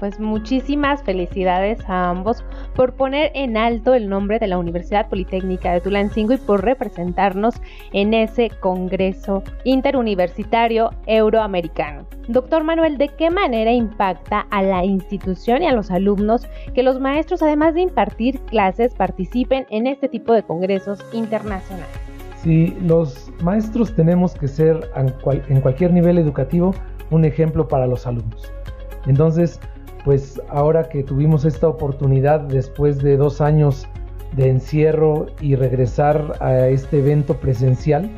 pues 0.00 0.18
muchísimas 0.18 1.02
felicidades 1.02 1.78
a 1.88 2.10
ambos 2.10 2.42
por 2.74 2.94
poner 2.94 3.30
en 3.34 3.56
alto 3.56 3.94
el 3.94 4.08
nombre 4.08 4.38
de 4.38 4.48
la 4.48 4.58
Universidad 4.58 5.08
Politécnica 5.08 5.72
de 5.72 5.82
Tulancingo 5.82 6.32
y 6.32 6.38
por 6.38 6.64
representarnos 6.64 7.54
en 7.92 8.14
ese 8.14 8.50
Congreso 8.60 9.44
Interuniversitario 9.64 10.90
Euroamericano. 11.06 12.06
Doctor 12.28 12.64
Manuel, 12.64 12.96
¿de 12.96 13.08
qué 13.08 13.30
manera 13.30 13.72
impacta 13.72 14.46
a 14.50 14.62
la 14.62 14.84
institución 14.84 15.62
y 15.62 15.66
a 15.66 15.72
los 15.72 15.90
alumnos 15.90 16.48
que 16.74 16.82
los 16.82 16.98
maestros, 16.98 17.42
además 17.42 17.74
de 17.74 17.82
impartir 17.82 18.40
clases, 18.40 18.94
participen 18.94 19.66
en 19.70 19.86
este 19.86 20.08
tipo 20.08 20.32
de 20.32 20.42
congresos 20.42 21.04
internacionales? 21.12 21.88
Sí, 22.42 22.74
los 22.80 23.30
maestros 23.42 23.94
tenemos 23.94 24.34
que 24.34 24.48
ser 24.48 24.80
en 25.48 25.60
cualquier 25.60 25.92
nivel 25.92 26.16
educativo 26.16 26.74
un 27.10 27.26
ejemplo 27.26 27.68
para 27.68 27.86
los 27.86 28.06
alumnos. 28.06 28.50
Entonces, 29.06 29.60
pues 30.04 30.40
ahora 30.48 30.88
que 30.88 31.02
tuvimos 31.02 31.44
esta 31.44 31.68
oportunidad 31.68 32.40
después 32.40 32.98
de 32.98 33.16
dos 33.16 33.40
años 33.40 33.86
de 34.32 34.48
encierro 34.48 35.26
y 35.40 35.56
regresar 35.56 36.34
a 36.40 36.68
este 36.68 36.98
evento 36.98 37.34
presencial, 37.34 38.10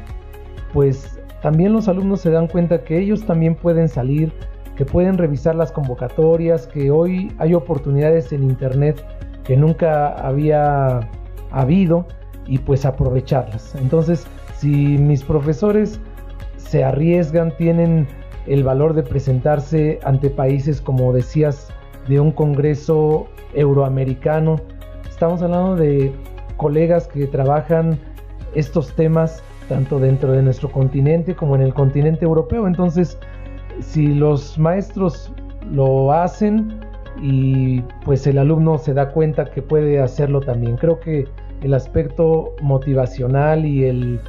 pues 0.72 1.18
también 1.42 1.72
los 1.72 1.88
alumnos 1.88 2.20
se 2.20 2.30
dan 2.30 2.46
cuenta 2.46 2.84
que 2.84 2.98
ellos 2.98 3.24
también 3.24 3.54
pueden 3.56 3.88
salir, 3.88 4.32
que 4.76 4.84
pueden 4.84 5.18
revisar 5.18 5.54
las 5.54 5.72
convocatorias, 5.72 6.66
que 6.66 6.90
hoy 6.90 7.32
hay 7.38 7.54
oportunidades 7.54 8.32
en 8.32 8.44
internet 8.44 9.04
que 9.44 9.56
nunca 9.56 10.14
había 10.14 11.00
habido 11.50 12.06
y 12.46 12.58
pues 12.58 12.84
aprovecharlas. 12.84 13.74
Entonces, 13.74 14.26
si 14.56 14.68
mis 14.98 15.22
profesores 15.24 15.98
se 16.56 16.84
arriesgan, 16.84 17.54
tienen 17.56 18.06
el 18.46 18.64
valor 18.64 18.94
de 18.94 19.02
presentarse 19.02 19.98
ante 20.04 20.30
países, 20.30 20.80
como 20.80 21.12
decías, 21.12 21.68
de 22.08 22.20
un 22.20 22.32
Congreso 22.32 23.26
euroamericano. 23.54 24.56
Estamos 25.08 25.42
hablando 25.42 25.76
de 25.76 26.12
colegas 26.56 27.06
que 27.06 27.26
trabajan 27.26 27.98
estos 28.54 28.94
temas 28.94 29.42
tanto 29.68 29.98
dentro 29.98 30.32
de 30.32 30.42
nuestro 30.42 30.70
continente 30.70 31.34
como 31.34 31.54
en 31.54 31.62
el 31.62 31.72
continente 31.72 32.24
europeo. 32.24 32.66
Entonces, 32.66 33.18
si 33.80 34.08
los 34.08 34.58
maestros 34.58 35.32
lo 35.70 36.12
hacen 36.12 36.80
y 37.20 37.80
pues 38.04 38.26
el 38.26 38.38
alumno 38.38 38.78
se 38.78 38.94
da 38.94 39.10
cuenta 39.10 39.50
que 39.50 39.62
puede 39.62 40.00
hacerlo 40.00 40.40
también. 40.40 40.76
Creo 40.76 41.00
que 41.00 41.26
el 41.62 41.74
aspecto 41.74 42.54
motivacional 42.60 43.64
y 43.64 43.84
el 43.84 44.20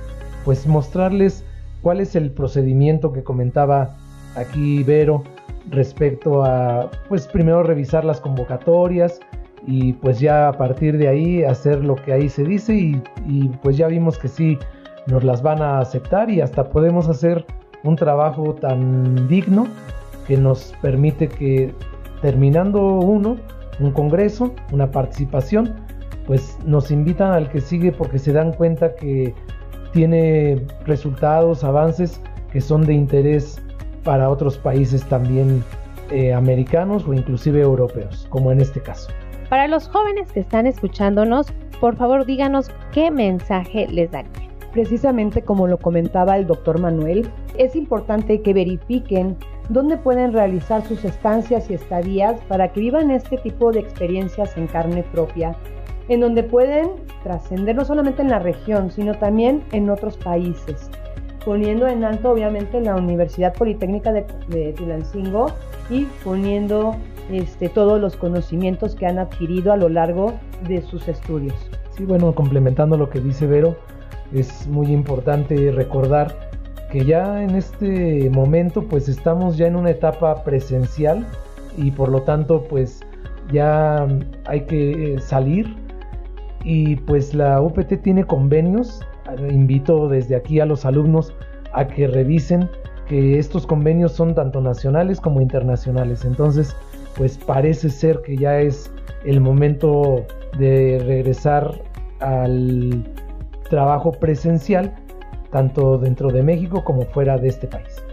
pues 0.46 0.68
mostrarles 0.68 1.46
cuál 1.82 2.00
es 2.02 2.16
el 2.16 2.32
procedimiento 2.32 3.14
que 3.14 3.24
comentaba 3.24 3.96
aquí 4.36 4.84
Vero 4.84 5.24
respecto 5.70 6.44
a, 6.44 6.90
pues 7.08 7.28
primero 7.28 7.64
revisar 7.64 8.04
las 8.04 8.20
convocatorias 8.20 9.20
y 9.66 9.94
pues 9.94 10.20
ya 10.20 10.50
a 10.50 10.54
partir 10.54 10.98
de 10.98 11.08
ahí 11.08 11.44
hacer 11.44 11.84
lo 11.84 11.96
que 11.96 12.14
ahí 12.14 12.30
se 12.30 12.44
dice 12.44 12.76
y, 12.76 13.48
pues 13.62 13.78
ya 13.78 13.88
vimos 13.88 14.18
que 14.18 14.28
sí 14.28 14.58
nos 15.08 15.24
las 15.24 15.42
van 15.42 15.62
a 15.62 15.80
aceptar 15.80 16.30
y 16.30 16.42
hasta 16.42 16.70
podemos 16.70 17.08
hacer 17.08 17.46
un 17.84 17.96
trabajo 17.96 18.56
tan 18.56 19.28
digno 19.28 19.68
que 20.28 20.38
nos 20.38 20.74
permite 20.82 21.28
que 21.28 21.74
terminando 22.22 22.82
uno, 23.00 23.38
un 23.80 23.92
congreso, 23.92 24.54
una 24.72 24.92
participación, 24.92 25.76
pues 26.26 26.58
nos 26.66 26.92
invitan 26.92 27.34
al 27.34 27.50
que 27.50 27.60
sigue 27.60 27.92
porque 27.92 28.20
se 28.20 28.32
dan 28.32 28.54
cuenta 28.54 28.96
que 28.96 29.34
tiene 29.92 30.66
resultados, 30.86 31.64
avances 31.64 32.22
que 32.52 32.62
son 32.62 32.86
de 32.86 32.94
interés 32.94 33.63
para 34.04 34.30
otros 34.30 34.58
países 34.58 35.04
también 35.06 35.64
eh, 36.12 36.34
americanos 36.34 37.08
o 37.08 37.14
inclusive 37.14 37.62
europeos, 37.62 38.28
como 38.30 38.52
en 38.52 38.62
este 38.62 38.82
caso. 38.82 39.10
Para 39.50 39.68
los 39.68 39.88
jóvenes 39.88 40.32
que 40.32 40.42
están 40.42 40.68
escuchándonos, 40.68 41.48
por 41.80 41.96
favor 41.96 42.26
díganos 42.26 42.72
qué 42.92 43.12
mensaje 43.12 43.88
les 43.88 44.12
daría. 44.12 44.50
Precisamente 44.74 45.44
como 45.44 45.68
lo 45.68 45.78
comentaba 45.78 46.38
el 46.38 46.48
doctor 46.48 46.80
Manuel, 46.80 47.30
es 47.58 47.76
importante 47.76 48.42
que 48.42 48.54
verifiquen 48.54 49.38
dónde 49.70 49.98
pueden 49.98 50.34
realizar 50.34 50.84
sus 50.84 51.06
estancias 51.06 51.70
y 51.70 51.76
estadías 51.76 52.42
para 52.48 52.72
que 52.72 52.80
vivan 52.80 53.12
este 53.12 53.38
tipo 53.38 53.72
de 53.72 53.80
experiencias 53.82 54.58
en 54.58 54.68
carne 54.68 55.04
propia, 55.12 55.56
en 56.10 56.20
donde 56.20 56.44
pueden 56.44 56.90
trascender 57.24 57.76
no 57.76 57.86
solamente 57.86 58.24
en 58.24 58.30
la 58.30 58.40
región, 58.40 58.92
sino 58.92 59.14
también 59.14 59.64
en 59.72 59.90
otros 59.90 60.18
países 60.18 60.90
poniendo 61.46 61.88
en 61.88 62.04
alto 62.04 62.32
obviamente 62.32 62.80
la 62.82 62.96
Universidad 62.96 63.54
Politécnica 63.54 64.12
de, 64.12 64.74
Tulancingo 64.78 65.48
y 65.90 66.06
poniendo 66.24 66.96
este, 67.32 67.70
todos 67.70 68.00
los 68.00 68.16
conocimientos 68.16 68.96
que 68.96 69.06
han 69.06 69.20
adquirido 69.20 69.74
a 69.74 69.78
lo 69.78 69.90
largo 69.90 70.34
de 70.68 70.82
sus 70.82 71.08
estudios. 71.08 71.56
Sí, 71.98 72.06
bueno, 72.06 72.34
complementando 72.34 72.98
lo 72.98 73.10
que 73.10 73.20
dice 73.20 73.46
Vero, 73.46 73.76
es 74.34 74.68
muy 74.68 74.88
importante 74.88 75.72
recordar 75.72 76.36
que 76.92 77.06
ya 77.06 77.44
en 77.44 77.56
este 77.56 78.30
momento 78.30 78.84
pues 78.84 79.10
estamos 79.10 79.58
ya 79.58 79.68
en 79.68 79.76
una 79.76 79.92
etapa 79.92 80.44
presencial 80.44 81.26
y 81.78 81.92
por 81.92 82.10
lo 82.10 82.22
tanto 82.22 82.64
pues 82.64 83.02
ya 83.52 84.08
hay 84.46 84.62
que 84.62 85.16
eh, 85.16 85.20
salir 85.20 85.76
y 86.64 86.96
pues 86.98 87.34
la 87.34 87.62
UPT 87.62 88.02
tiene 88.02 88.26
convenios. 88.26 89.02
Invito 89.50 90.08
desde 90.10 90.36
aquí 90.36 90.60
a 90.60 90.66
los 90.66 90.86
alumnos 90.86 91.34
a 91.74 91.88
que 91.88 92.08
revisen 92.08 92.70
que 93.08 93.38
estos 93.38 93.66
convenios 93.66 94.12
son 94.14 94.36
tanto 94.36 94.62
nacionales 94.62 95.20
como 95.20 95.42
internacionales. 95.42 96.26
Entonces, 96.26 96.76
pues 97.16 97.38
parece 97.38 97.90
ser 97.90 98.22
que 98.22 98.38
ya 98.38 98.60
es 98.60 98.92
el 99.26 99.40
momento 99.42 100.26
de 100.58 101.02
regresar 101.06 101.82
al 102.20 103.04
trabajo 103.70 104.12
presencial, 104.12 104.94
tanto 105.52 105.98
dentro 105.98 106.30
de 106.30 106.44
México 106.44 106.84
como 106.84 107.04
fuera 107.04 107.38
de 107.38 107.50
este 107.50 107.68
país. 107.68 108.04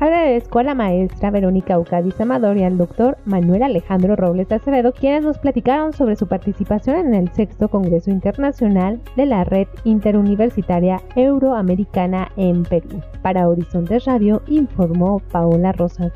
Agradezco 0.00 0.58
a 0.58 0.62
la 0.62 0.74
maestra 0.74 1.30
Verónica 1.30 1.78
Ucadiz 1.78 2.18
Amador 2.22 2.56
y 2.56 2.64
al 2.64 2.78
doctor 2.78 3.18
Manuel 3.26 3.62
Alejandro 3.62 4.16
Robles 4.16 4.50
Acevedo, 4.50 4.94
quienes 4.94 5.22
nos 5.22 5.36
platicaron 5.36 5.92
sobre 5.92 6.16
su 6.16 6.26
participación 6.26 6.96
en 6.96 7.14
el 7.14 7.30
sexto 7.34 7.68
Congreso 7.68 8.10
Internacional 8.10 8.98
de 9.14 9.26
la 9.26 9.44
Red 9.44 9.68
Interuniversitaria 9.84 11.02
Euroamericana 11.16 12.32
en 12.38 12.62
Perú. 12.62 13.02
Para 13.20 13.46
Horizontes 13.46 14.06
Radio 14.06 14.42
informó 14.46 15.18
Paola 15.30 15.72
Rosas. 15.72 16.12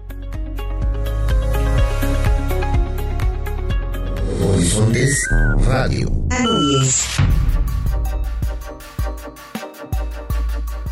Horizontes 4.49 5.29
Radio. 5.67 6.09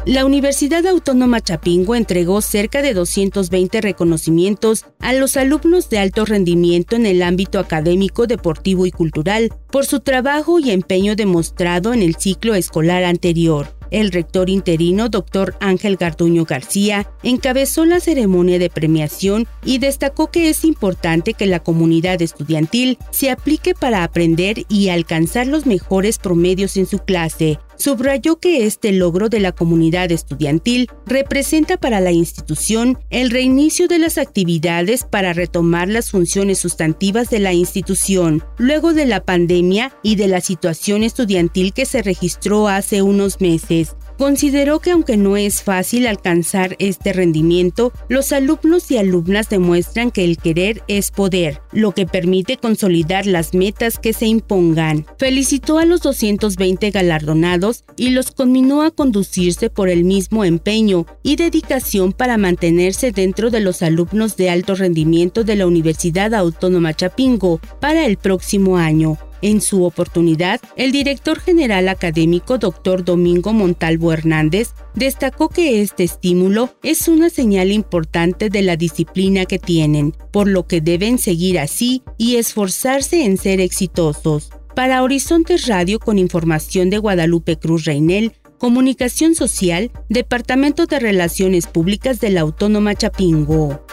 La 0.05 0.25
Universidad 0.25 0.85
Autónoma 0.89 1.41
Chapingo 1.41 1.95
entregó 1.95 2.41
cerca 2.41 2.83
de 2.83 2.93
220 2.93 3.81
reconocimientos 3.81 4.85
a 4.99 5.13
los 5.13 5.37
alumnos 5.37 5.91
de 5.91 6.01
alto 6.01 6.25
rendimiento 6.25 6.97
en 6.97 7.07
el 7.07 7.23
ámbito 7.23 7.61
académico, 7.61 8.27
deportivo 8.27 8.85
y 8.85 8.91
cultural 8.91 9.55
por 9.71 9.87
su 9.87 10.01
trabajo 10.01 10.59
y 10.59 10.73
empeño 10.73 11.15
demostrado 11.15 11.95
en 11.95 12.03
el 12.03 12.17
ciclo 12.17 12.57
escolar 12.57 13.05
anterior. 13.05 13.69
El 13.93 14.11
rector 14.11 14.49
interino, 14.49 15.11
doctor 15.11 15.55
Ángel 15.61 15.97
Garduño 15.97 16.47
García, 16.47 17.09
encabezó 17.23 17.85
la 17.85 18.01
ceremonia 18.01 18.59
de 18.59 18.71
premiación 18.71 19.47
y 19.65 19.79
destacó 19.79 20.31
que 20.31 20.49
es 20.49 20.65
importante 20.65 21.35
que 21.35 21.47
la 21.47 21.61
comunidad 21.61 22.23
estudiantil 22.23 22.99
se 23.11 23.31
aplique 23.31 23.75
para 23.75 24.03
aprender 24.03 24.65
y 24.69 24.89
alcanzar 24.89 25.47
los 25.47 25.67
mejores 25.67 26.19
promedios 26.19 26.79
en 26.79 26.87
su 26.87 27.01
clase, 27.01 27.59
subrayó 27.77 28.39
que 28.39 28.67
este 28.67 28.93
logro 28.93 29.29
de 29.29 29.41
la 29.41 29.53
comunidad 29.53 30.11
estudiantil 30.13 30.89
representa 31.07 31.77
para 31.77 32.01
la 32.01 32.13
institución 32.13 32.99
el 33.11 33.31
reinicio 33.31 33.89
de 33.89 33.99
las 33.99 34.19
actividades 34.19 35.05
para 35.05 35.33
retomar 35.33 35.89
las 35.89 36.11
funciones 36.11 36.59
sustantivas 36.59 37.31
de 37.31 37.39
la 37.39 37.53
institución, 37.53 38.43
luego 38.59 38.93
de 38.93 39.07
la 39.07 39.25
pandemia 39.25 39.93
y 40.03 40.17
de 40.17 40.29
la 40.29 40.41
situación 40.41 41.03
estudiantil 41.03 41.73
que 41.73 41.87
se 41.87 42.03
registró 42.03 42.69
hace 42.69 43.03
unos 43.03 43.41
meses. 43.41 43.97
Consideró 44.23 44.79
que 44.79 44.93
aunque 44.93 45.17
no 45.17 45.37
es 45.37 45.65
fácil 45.65 46.07
alcanzar 46.07 46.77
este 46.79 47.13
rendimiento, 47.13 47.93
los 48.09 48.31
alumnos 48.31 48.89
y 48.93 48.97
alumnas 48.97 49.49
demuestran 49.49 50.13
que 50.13 50.23
el 50.23 50.37
querer 50.37 50.85
es 50.87 51.11
poder, 51.11 51.61
lo 51.73 51.91
que 51.91 52.07
permite 52.07 52.57
consolidar 52.57 53.27
las 53.27 53.53
metas 53.53 53.99
que 53.99 54.13
se 54.13 54.27
impongan. 54.27 55.07
Felicitó 55.19 55.81
a 55.81 55.87
los 55.87 56.03
220 56.03 56.93
galardonados 56.93 57.83
y 57.97 58.11
los 58.11 58.31
conminó 58.31 58.83
a 58.83 58.93
conducirse 58.93 59.71
por 59.71 59.89
el 59.89 60.05
mismo 60.05 60.45
empeño 60.45 61.05
y 61.25 61.35
dedicación 61.35 62.13
para 62.13 62.39
mantenerse 62.39 63.11
dentro 63.11 63.51
de 63.51 63.59
los 63.59 63.83
alumnos 63.83 64.37
de 64.37 64.51
alto 64.51 64.77
rendimiento 64.77 65.43
de 65.43 65.57
la 65.57 65.67
Universidad 65.67 66.33
Autónoma 66.33 66.95
Chapingo 66.95 67.59
para 67.81 68.07
el 68.07 68.19
próximo 68.19 68.77
año. 68.77 69.19
En 69.43 69.61
su 69.61 69.85
oportunidad, 69.85 70.61
el 70.77 70.93
director 70.93 71.41
general 71.41 71.89
académico 71.89 72.59
Dr. 72.59 73.05
Domingo 73.05 73.53
Montalvo 73.53 74.13
Hernández 74.13 74.71
destacó 74.95 75.49
que 75.49 75.83
este 75.83 76.05
estímulo 76.05 76.71
es 76.85 77.09
una 77.09 77.29
señal 77.29 77.73
importante 77.73 78.51
de 78.51 78.63
la 78.63 78.77
disciplina 78.77 79.45
que 79.45 79.59
tienen, 79.59 80.15
por 80.31 80.47
lo 80.47 80.69
que 80.69 80.81
deben 80.81 81.19
seguir 81.19 81.59
así 81.59 82.03
y 82.19 82.37
esforzarse 82.37 83.25
en 83.25 83.37
ser 83.37 83.61
exitosos. 83.61 84.51
Para 84.77 85.03
Horizontes 85.03 85.67
Radio 85.67 85.99
con 85.99 86.19
información 86.19 86.89
de 86.89 86.99
Guadalupe 86.99 87.59
Cruz 87.59 87.85
Reinel, 87.85 88.33
Comunicación 88.59 89.35
Social, 89.35 89.91
Departamento 90.09 90.87
de 90.87 91.01
Relaciones 91.01 91.67
Públicas 91.67 92.21
de 92.21 92.31
la 92.31 92.43
Autónoma 92.43 92.95
Chapingo. 92.95 93.85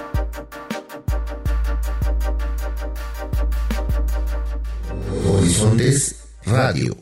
Horizontes 5.50 6.16
Radio. 6.46 6.96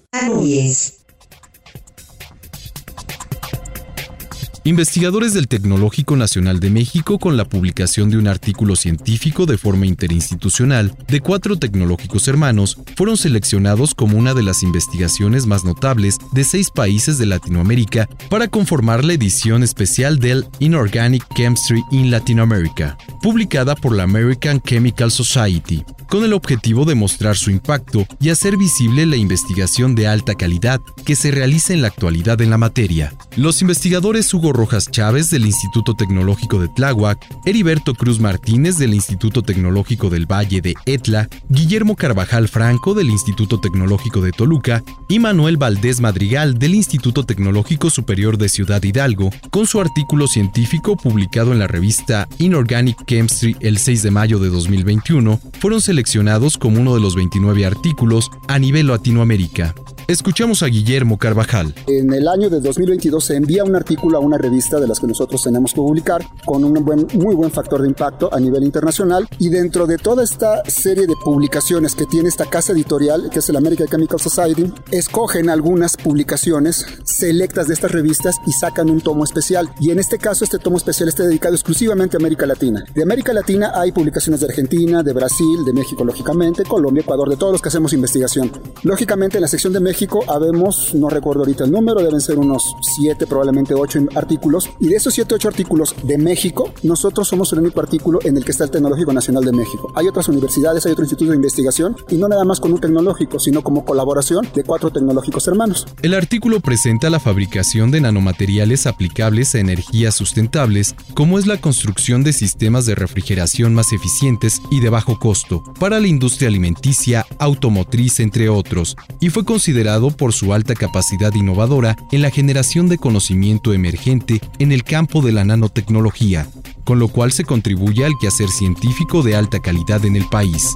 Investigadores 4.68 5.34
del 5.34 5.48
Tecnológico 5.48 6.18
Nacional 6.18 6.60
de 6.60 6.70
México, 6.70 7.20
con 7.20 7.38
la 7.38 7.46
publicación 7.46 8.10
de 8.10 8.18
un 8.18 8.28
artículo 8.28 8.76
científico 8.76 9.46
de 9.46 9.58
forma 9.58 9.86
interinstitucional 9.86 10.94
de 11.08 11.22
cuatro 11.22 11.58
tecnológicos 11.58 12.28
hermanos, 12.28 12.78
fueron 12.98 13.16
seleccionados 13.16 13.96
como 13.96 14.18
una 14.18 14.34
de 14.34 14.44
las 14.44 14.64
investigaciones 14.64 15.46
más 15.46 15.64
notables 15.64 16.18
de 16.34 16.44
seis 16.44 16.70
países 16.70 17.18
de 17.18 17.28
Latinoamérica 17.28 18.10
para 18.30 18.50
conformar 18.50 19.06
la 19.06 19.14
edición 19.14 19.64
especial 19.64 20.20
del 20.20 20.46
Inorganic 20.60 21.24
Chemistry 21.34 21.82
in 21.92 22.12
Latin 22.12 22.42
America, 22.42 22.98
publicada 23.22 23.74
por 23.74 23.96
la 23.96 24.04
American 24.04 24.60
Chemical 24.60 25.12
Society 25.12 25.86
con 26.08 26.24
el 26.24 26.34
objetivo 26.34 26.86
de 26.86 26.96
mostrar 26.96 27.36
su 27.36 27.52
impacto 27.52 28.06
y 28.20 28.30
hacer 28.30 28.58
visible 28.58 29.06
la 29.06 29.18
investigación 29.18 29.96
de 29.96 30.08
alta 30.08 30.36
calidad 30.36 30.80
que 31.06 31.16
se 31.16 31.32
realiza 31.32 31.74
en 31.74 31.82
la 31.82 31.90
actualidad 31.90 32.42
en 32.42 32.50
la 32.50 32.58
materia. 32.58 33.14
Los 33.36 33.62
investigadores 33.62 34.34
Hugo 34.34 34.54
Rojas 34.58 34.90
Chávez 34.90 35.30
del 35.30 35.46
Instituto 35.46 35.94
Tecnológico 35.94 36.60
de 36.60 36.68
Tláhuac, 36.68 37.24
Heriberto 37.46 37.94
Cruz 37.94 38.20
Martínez 38.20 38.80
del 38.80 38.96
Instituto 38.96 39.44
Tecnológico 39.44 40.10
del 40.10 40.26
Valle 40.26 40.62
de 40.62 40.74
Etla, 40.88 41.30
Guillermo 41.48 41.96
Carvajal 41.96 42.48
Franco 42.48 42.96
del 42.96 43.10
Instituto 43.10 43.60
Tecnológico 43.60 44.20
de 44.22 44.32
Toluca 44.32 44.84
y 45.08 45.20
Manuel 45.20 45.58
Valdés 45.58 46.02
Madrigal 46.02 46.58
del 46.58 46.74
Instituto 46.74 47.24
Tecnológico 47.24 47.92
Superior 47.92 48.38
de 48.40 48.50
Ciudad 48.50 48.84
Hidalgo, 48.84 49.30
con 49.52 49.68
su 49.68 49.80
artículo 49.80 50.28
científico 50.28 50.98
publicado 50.98 51.54
en 51.54 51.60
la 51.60 51.68
revista 51.68 52.28
Inorganic 52.40 53.06
Chemistry 53.06 53.56
el 53.60 53.78
6 53.78 54.02
de 54.02 54.12
mayo 54.12 54.40
de 54.40 54.50
2021, 54.50 55.40
fueron 55.60 55.82
seleccionados 55.82 56.58
como 56.58 56.82
uno 56.82 56.96
de 56.96 57.02
los 57.02 57.16
29 57.16 57.66
artículos 57.66 58.32
a 58.48 58.58
nivel 58.58 58.88
Latinoamérica. 58.88 59.76
Escuchamos 60.08 60.64
a 60.64 60.68
Guillermo 60.68 61.18
Carvajal. 61.18 61.76
En 61.86 62.14
el 62.14 62.30
año 62.30 62.50
de 62.50 62.62
2022 62.62 63.22
se 63.22 63.36
envía 63.36 63.66
un 63.66 63.76
artículo 63.76 64.18
a 64.18 64.22
una 64.22 64.38
revista 64.38 64.80
de 64.80 64.88
las 64.88 65.02
que 65.02 65.08
nosotros 65.08 65.44
tenemos 65.44 65.74
que 65.74 65.82
publicar 65.82 66.26
con 66.46 66.64
un 66.64 66.76
buen, 66.86 67.08
muy 67.16 67.36
buen 67.36 67.52
factor 67.52 67.82
de 67.82 67.90
impacto 67.90 68.34
a 68.34 68.40
nivel 68.40 68.64
internacional 68.64 69.28
y 69.38 69.50
dentro 69.50 69.86
de 69.86 69.98
toda 69.98 70.24
esta 70.24 70.64
serie 70.64 71.08
de 71.08 71.16
publicaciones 71.22 71.94
que 71.94 72.06
tiene 72.06 72.30
esta 72.30 72.46
casa 72.46 72.72
editorial, 72.72 73.30
que 73.30 73.40
es 73.40 73.50
el 73.50 73.58
American 73.58 73.88
Chemical 73.88 74.18
Society, 74.18 74.72
escogen 74.92 75.50
algunas 75.50 75.98
publicaciones 75.98 76.86
selectas 77.04 77.68
de 77.68 77.74
estas 77.74 77.92
revistas 77.92 78.38
y 78.46 78.54
sacan 78.54 78.90
un 78.90 79.02
tomo 79.02 79.26
especial. 79.26 79.70
Y 79.82 79.92
en 79.92 80.00
este 80.00 80.20
caso 80.20 80.46
este 80.46 80.58
tomo 80.58 80.78
especial 80.78 81.10
está 81.10 81.24
dedicado 81.24 81.54
exclusivamente 81.54 82.16
a 82.16 82.20
América 82.20 82.46
Latina. 82.46 82.86
De 82.96 83.04
América 83.04 83.34
Latina 83.34 83.74
hay 83.76 83.92
publicaciones 83.92 84.40
de 84.40 84.46
Argentina, 84.46 85.04
de 85.04 85.12
Brasil, 85.12 85.66
de 85.66 85.74
México 85.74 86.06
lógicamente, 86.06 86.64
Colombia, 86.64 87.02
Ecuador, 87.02 87.28
de 87.28 87.36
todos 87.36 87.52
los 87.52 87.62
que 87.62 87.68
hacemos 87.68 87.92
investigación. 87.92 88.54
Lógicamente 88.84 89.38
en 89.38 89.42
la 89.42 89.50
sección 89.50 89.74
de 89.74 89.82
México 89.82 89.97
México 89.98 90.24
habemos, 90.28 90.94
no 90.94 91.10
recuerdo 91.10 91.42
ahorita 91.42 91.64
el 91.64 91.72
número, 91.72 92.04
deben 92.04 92.22
ser 92.22 92.38
unos 92.38 92.76
7, 92.98 93.26
probablemente 93.26 93.74
8 93.74 94.10
artículos. 94.14 94.70
Y 94.80 94.90
de 94.90 94.98
esos 94.98 95.12
7, 95.12 95.34
8 95.34 95.48
artículos 95.48 95.96
de 96.04 96.20
México, 96.20 96.72
nosotros 96.84 97.28
somos 97.28 97.52
el 97.54 97.62
único 97.62 97.80
artículo 97.80 98.20
en 98.24 98.38
el 98.38 98.46
que 98.46 98.52
está 98.52 98.66
el 98.66 98.70
Tecnológico 98.70 99.12
Nacional 99.12 99.44
de 99.44 99.54
México. 99.54 99.92
Hay 99.96 100.08
otras 100.08 100.30
universidades, 100.30 100.86
hay 100.86 100.92
otros 100.92 101.06
institutos 101.06 101.32
de 101.32 101.38
investigación, 101.38 101.96
y 102.10 102.18
no 102.18 102.28
nada 102.28 102.46
más 102.46 102.60
con 102.60 102.74
un 102.74 102.80
tecnológico, 102.80 103.40
sino 103.40 103.64
como 103.64 103.86
colaboración 103.86 104.48
de 104.54 104.64
cuatro 104.64 104.92
tecnológicos 104.92 105.48
hermanos. 105.48 105.88
El 106.04 106.14
artículo 106.14 106.60
presenta 106.60 107.10
la 107.10 107.20
fabricación 107.20 107.90
de 107.90 108.02
nanomateriales 108.02 108.86
aplicables 108.86 109.56
a 109.56 109.60
energías 109.62 110.14
sustentables, 110.14 110.94
como 111.16 111.40
es 111.40 111.48
la 111.48 111.60
construcción 111.60 112.24
de 112.24 112.34
sistemas 112.34 112.86
de 112.86 112.94
refrigeración 112.94 113.74
más 113.74 113.92
eficientes 113.94 114.62
y 114.70 114.80
de 114.80 114.92
bajo 114.92 115.18
costo, 115.18 115.64
para 115.80 116.00
la 116.00 116.06
industria 116.06 116.50
alimenticia, 116.50 117.26
automotriz, 117.40 118.20
entre 118.20 118.48
otros, 118.48 118.96
y 119.20 119.32
fue 119.32 119.44
considerado 119.44 119.87
por 120.18 120.34
su 120.34 120.54
alta 120.54 120.76
capacidad 120.76 121.34
innovadora 121.34 121.96
en 122.12 122.22
la 122.22 122.30
generación 122.30 122.90
de 122.90 122.98
conocimiento 122.98 123.74
emergente 123.74 124.42
en 124.60 124.74
el 124.74 124.84
campo 124.84 125.22
de 125.22 125.32
la 125.32 125.46
nanotecnología, 125.46 126.46
con 126.84 127.00
lo 127.00 127.08
cual 127.08 127.32
se 127.32 127.46
contribuye 127.46 128.04
al 128.04 128.12
quehacer 128.20 128.50
científico 128.50 129.24
de 129.24 129.38
alta 129.38 129.60
calidad 129.62 130.04
en 130.06 130.18
el 130.18 130.26
país. 130.28 130.74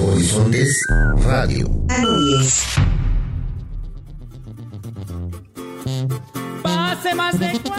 Horizontes 0.00 0.80
Radio. 1.24 1.68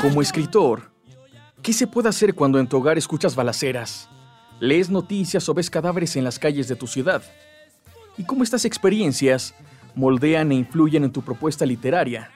Como 0.01 0.21
escritor, 0.21 0.91
¿qué 1.61 1.73
se 1.73 1.87
puede 1.87 2.09
hacer 2.09 2.33
cuando 2.35 2.59
en 2.59 2.67
tu 2.67 2.77
hogar 2.77 2.97
escuchas 2.97 3.35
balaceras, 3.35 4.09
lees 4.59 4.89
noticias 4.89 5.47
o 5.49 5.53
ves 5.53 5.69
cadáveres 5.69 6.15
en 6.15 6.23
las 6.23 6.39
calles 6.39 6.67
de 6.67 6.75
tu 6.75 6.87
ciudad? 6.87 7.23
¿Y 8.17 8.23
cómo 8.23 8.43
estas 8.43 8.65
experiencias 8.65 9.53
moldean 9.95 10.51
e 10.51 10.55
influyen 10.55 11.03
en 11.03 11.11
tu 11.11 11.21
propuesta 11.21 11.65
literaria? 11.65 12.29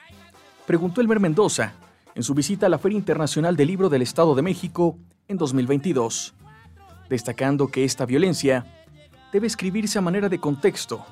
Preguntó 0.66 1.00
Elmer 1.00 1.20
Mendoza 1.20 1.74
en 2.14 2.22
su 2.22 2.34
visita 2.34 2.66
a 2.66 2.68
la 2.68 2.78
Feria 2.78 2.98
Internacional 2.98 3.56
del 3.56 3.68
Libro 3.68 3.88
del 3.88 4.02
Estado 4.02 4.34
de 4.34 4.42
México 4.42 4.98
en 5.28 5.36
2022, 5.36 6.34
destacando 7.08 7.68
que 7.68 7.84
esta 7.84 8.04
violencia 8.04 8.66
debe 9.32 9.46
escribirse 9.46 9.98
a 9.98 10.02
manera 10.02 10.28
de 10.28 10.40
contexto, 10.40 11.04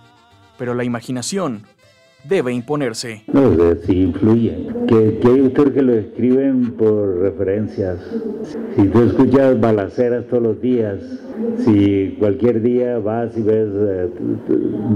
pero 0.59 0.75
la 0.75 0.85
imaginación 0.85 1.67
debe 2.25 2.53
imponerse. 2.53 3.23
No, 3.33 3.51
sí 3.87 4.03
influye. 4.03 4.67
Que, 4.87 5.19
hay 5.25 5.41
autores 5.41 5.73
que 5.73 5.83
lo 5.83 5.95
escriben 5.95 6.73
por 6.73 7.21
referencias. 7.21 7.99
Si 8.77 8.89
tú 8.89 9.03
escuchas 9.03 9.61
balaceras 9.61 10.27
todos 10.27 10.43
los 10.43 10.61
días, 10.61 11.01
si 11.59 12.17
cualquier 12.19 12.63
día 12.63 12.99
vas 12.99 13.37
y 13.37 13.43
ves 13.43 13.69
eh, 13.73 14.09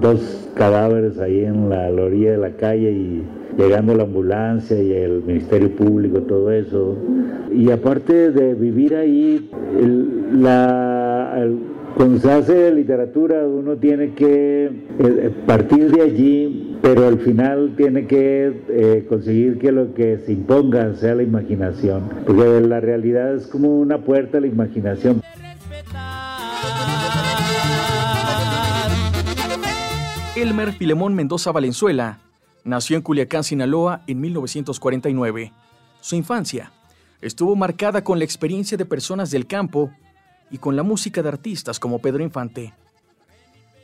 dos 0.00 0.48
cadáveres 0.54 1.18
ahí 1.18 1.44
en 1.44 1.68
la, 1.68 1.90
orilla 1.90 2.32
de 2.32 2.38
la 2.38 2.50
calle 2.56 2.90
y 2.90 3.22
llegando 3.56 3.94
la 3.94 4.04
ambulancia 4.04 4.80
y 4.82 4.92
el 4.92 5.22
Ministerio 5.22 5.74
Público, 5.74 6.20
todo 6.22 6.50
eso. 6.50 6.96
Y 7.54 7.70
aparte 7.70 8.30
de 8.30 8.54
vivir 8.54 8.94
ahí, 8.94 9.50
la, 10.32 11.01
cuando 11.96 12.18
se 12.18 12.30
hace 12.30 12.72
literatura 12.72 13.46
uno 13.46 13.76
tiene 13.76 14.14
que 14.14 14.64
eh, 14.64 15.34
partir 15.46 15.90
de 15.90 16.02
allí, 16.02 16.78
pero 16.82 17.06
al 17.06 17.18
final 17.18 17.74
tiene 17.76 18.06
que 18.06 18.62
eh, 18.68 19.06
conseguir 19.08 19.58
que 19.58 19.72
lo 19.72 19.94
que 19.94 20.18
se 20.18 20.32
imponga 20.32 20.94
sea 20.94 21.14
la 21.14 21.22
imaginación, 21.22 22.10
porque 22.26 22.60
la 22.60 22.80
realidad 22.80 23.34
es 23.34 23.46
como 23.46 23.78
una 23.78 23.98
puerta 23.98 24.38
a 24.38 24.40
la 24.40 24.46
imaginación. 24.46 25.22
Elmer 30.34 30.72
Filemón 30.72 31.14
Mendoza 31.14 31.52
Valenzuela 31.52 32.18
nació 32.64 32.96
en 32.96 33.02
Culiacán, 33.02 33.44
Sinaloa, 33.44 34.02
en 34.06 34.20
1949. 34.20 35.52
Su 36.00 36.16
infancia 36.16 36.72
estuvo 37.20 37.54
marcada 37.54 38.02
con 38.02 38.18
la 38.18 38.24
experiencia 38.24 38.76
de 38.76 38.84
personas 38.84 39.30
del 39.30 39.46
campo 39.46 39.90
y 40.52 40.58
con 40.58 40.76
la 40.76 40.84
música 40.84 41.22
de 41.22 41.30
artistas 41.30 41.80
como 41.80 41.98
Pedro 41.98 42.22
Infante. 42.22 42.74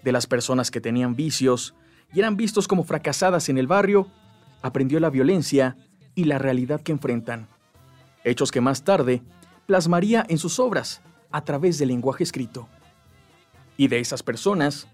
De 0.04 0.12
las 0.12 0.26
personas 0.26 0.70
que 0.70 0.80
tenían 0.80 1.16
vicios 1.16 1.74
y 2.12 2.20
eran 2.20 2.36
vistos 2.36 2.68
como 2.68 2.84
fracasadas 2.84 3.48
en 3.48 3.58
el 3.58 3.66
barrio, 3.66 4.06
aprendió 4.62 5.00
la 5.00 5.10
violencia 5.10 5.76
y 6.14 6.24
la 6.24 6.38
realidad 6.38 6.82
que 6.82 6.92
enfrentan. 6.92 7.48
Hechos 8.22 8.52
que 8.52 8.60
más 8.60 8.84
tarde 8.84 9.22
plasmaría 9.66 10.24
en 10.28 10.38
sus 10.38 10.58
obras 10.58 11.00
a 11.30 11.42
través 11.42 11.78
del 11.78 11.88
lenguaje 11.88 12.22
escrito. 12.22 12.68
Y 13.76 13.88
de 13.88 14.00
esas 14.00 14.22
personas, 14.22 14.88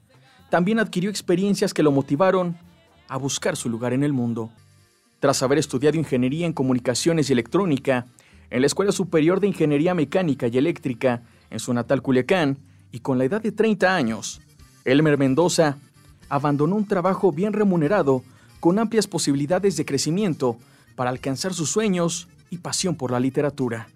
también 0.51 0.79
adquirió 0.79 1.11
experiencias 1.11 1.75
que 1.75 1.83
lo 1.83 1.91
motivaron 1.91 2.57
a 3.09 3.17
buscar 3.17 3.57
su 3.57 3.69
lugar 3.69 3.93
en 3.93 4.05
el 4.05 4.13
mundo. 4.13 4.51
Tras 5.19 5.43
haber 5.43 5.59
estudiado 5.59 5.97
ingeniería 5.97 6.47
en 6.47 6.53
comunicaciones 6.53 7.31
y 7.31 7.33
electrónica 7.33 8.07
en 8.51 8.61
la 8.61 8.67
Escuela 8.67 8.93
Superior 8.93 9.41
de 9.41 9.49
Ingeniería 9.49 9.95
Mecánica 9.95 10.47
y 10.47 10.59
Eléctrica 10.59 11.23
en 11.51 11.61
su 11.61 11.73
natal 11.75 12.03
Culiacán 12.03 12.59
y 12.93 13.01
con 13.01 13.19
la 13.19 13.25
edad 13.25 13.43
de 13.43 13.53
30 13.53 13.95
años, 13.95 14.41
Elmer 14.85 15.19
Mendoza 15.19 15.77
abandonó 16.29 16.77
un 16.77 16.87
trabajo 16.87 17.33
bien 17.33 17.53
remunerado 17.53 18.23
con 18.61 18.79
amplias 18.79 19.07
posibilidades 19.07 19.77
de 19.77 19.85
crecimiento 19.85 20.57
para 20.97 21.11
alcanzar 21.11 21.55
sus 21.55 21.71
sueños 21.71 22.29
y 22.51 22.59
pasión 22.59 22.97
por 22.97 23.11
la 23.11 23.21
literatura. 23.21 23.89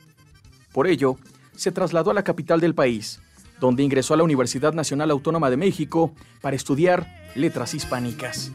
Por 0.72 0.86
ello, 0.86 1.16
se 1.56 1.72
trasladó 1.72 2.10
a 2.10 2.14
la 2.14 2.22
capital 2.22 2.60
del 2.60 2.74
país, 2.74 3.20
donde 3.60 3.82
ingresó 3.82 4.14
a 4.14 4.16
la 4.16 4.22
Universidad 4.22 4.72
Nacional 4.72 5.10
Autónoma 5.10 5.50
de 5.50 5.56
México 5.56 6.12
para 6.40 6.56
estudiar 6.56 7.06
letras 7.34 7.74
hispánicas. 7.74 8.52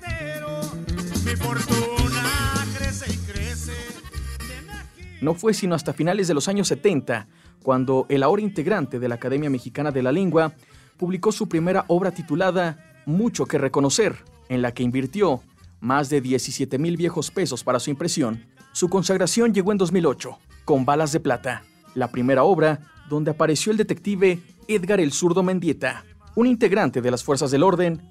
No 5.22 5.34
fue 5.34 5.54
sino 5.54 5.74
hasta 5.74 5.94
finales 5.94 6.28
de 6.28 6.34
los 6.34 6.48
años 6.48 6.68
70 6.68 7.28
cuando 7.64 8.06
el 8.10 8.22
ahora 8.22 8.42
integrante 8.42 9.00
de 9.00 9.08
la 9.08 9.16
Academia 9.16 9.50
Mexicana 9.50 9.92
de 9.92 10.04
la 10.04 10.12
Lengua 10.12 10.54
publicó 10.98 11.32
su 11.32 11.50
primera 11.50 11.86
obra 11.88 12.12
titulada 12.12 13.02
Mucho 13.06 13.46
que 13.46 13.58
reconocer, 13.58 14.18
en 14.50 14.62
la 14.62 14.74
que 14.74 14.84
invirtió 14.84 15.42
más 15.80 16.10
de 16.10 16.22
17 16.22 16.78
mil 16.78 16.96
viejos 16.96 17.32
pesos 17.32 17.64
para 17.64 17.80
su 17.80 17.90
impresión. 17.90 18.46
Su 18.74 18.90
consagración 18.90 19.54
llegó 19.54 19.72
en 19.72 19.78
2008, 19.78 20.38
con 20.66 20.86
Balas 20.86 21.12
de 21.12 21.20
Plata, 21.20 21.64
la 21.96 22.10
primera 22.10 22.44
obra 22.44 22.80
donde 23.10 23.32
apareció 23.32 23.72
el 23.72 23.78
detective 23.78 24.40
Edgar 24.68 25.00
el 25.00 25.12
Zurdo 25.12 25.44
Mendieta, 25.44 26.06
un 26.36 26.48
integrante 26.48 27.02
de 27.02 27.12
las 27.12 27.24
fuerzas 27.24 27.52
del 27.52 27.64
orden 27.64 28.02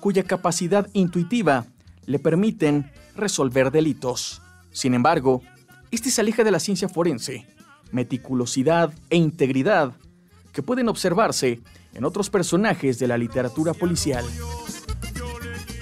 cuya 0.00 0.24
capacidad 0.24 0.88
intuitiva 0.92 1.66
le 2.06 2.18
permiten 2.18 2.90
resolver 3.16 3.70
delitos. 3.70 4.42
Sin 4.72 4.94
embargo, 4.94 5.42
este 5.90 6.10
se 6.10 6.20
aleja 6.20 6.44
de 6.44 6.50
la 6.50 6.60
ciencia 6.60 6.88
forense 6.88 7.46
meticulosidad 7.92 8.92
e 9.10 9.16
integridad 9.16 9.92
que 10.52 10.62
pueden 10.62 10.88
observarse 10.88 11.60
en 11.94 12.04
otros 12.04 12.30
personajes 12.30 12.98
de 12.98 13.08
la 13.08 13.18
literatura 13.18 13.74
policial. 13.74 14.24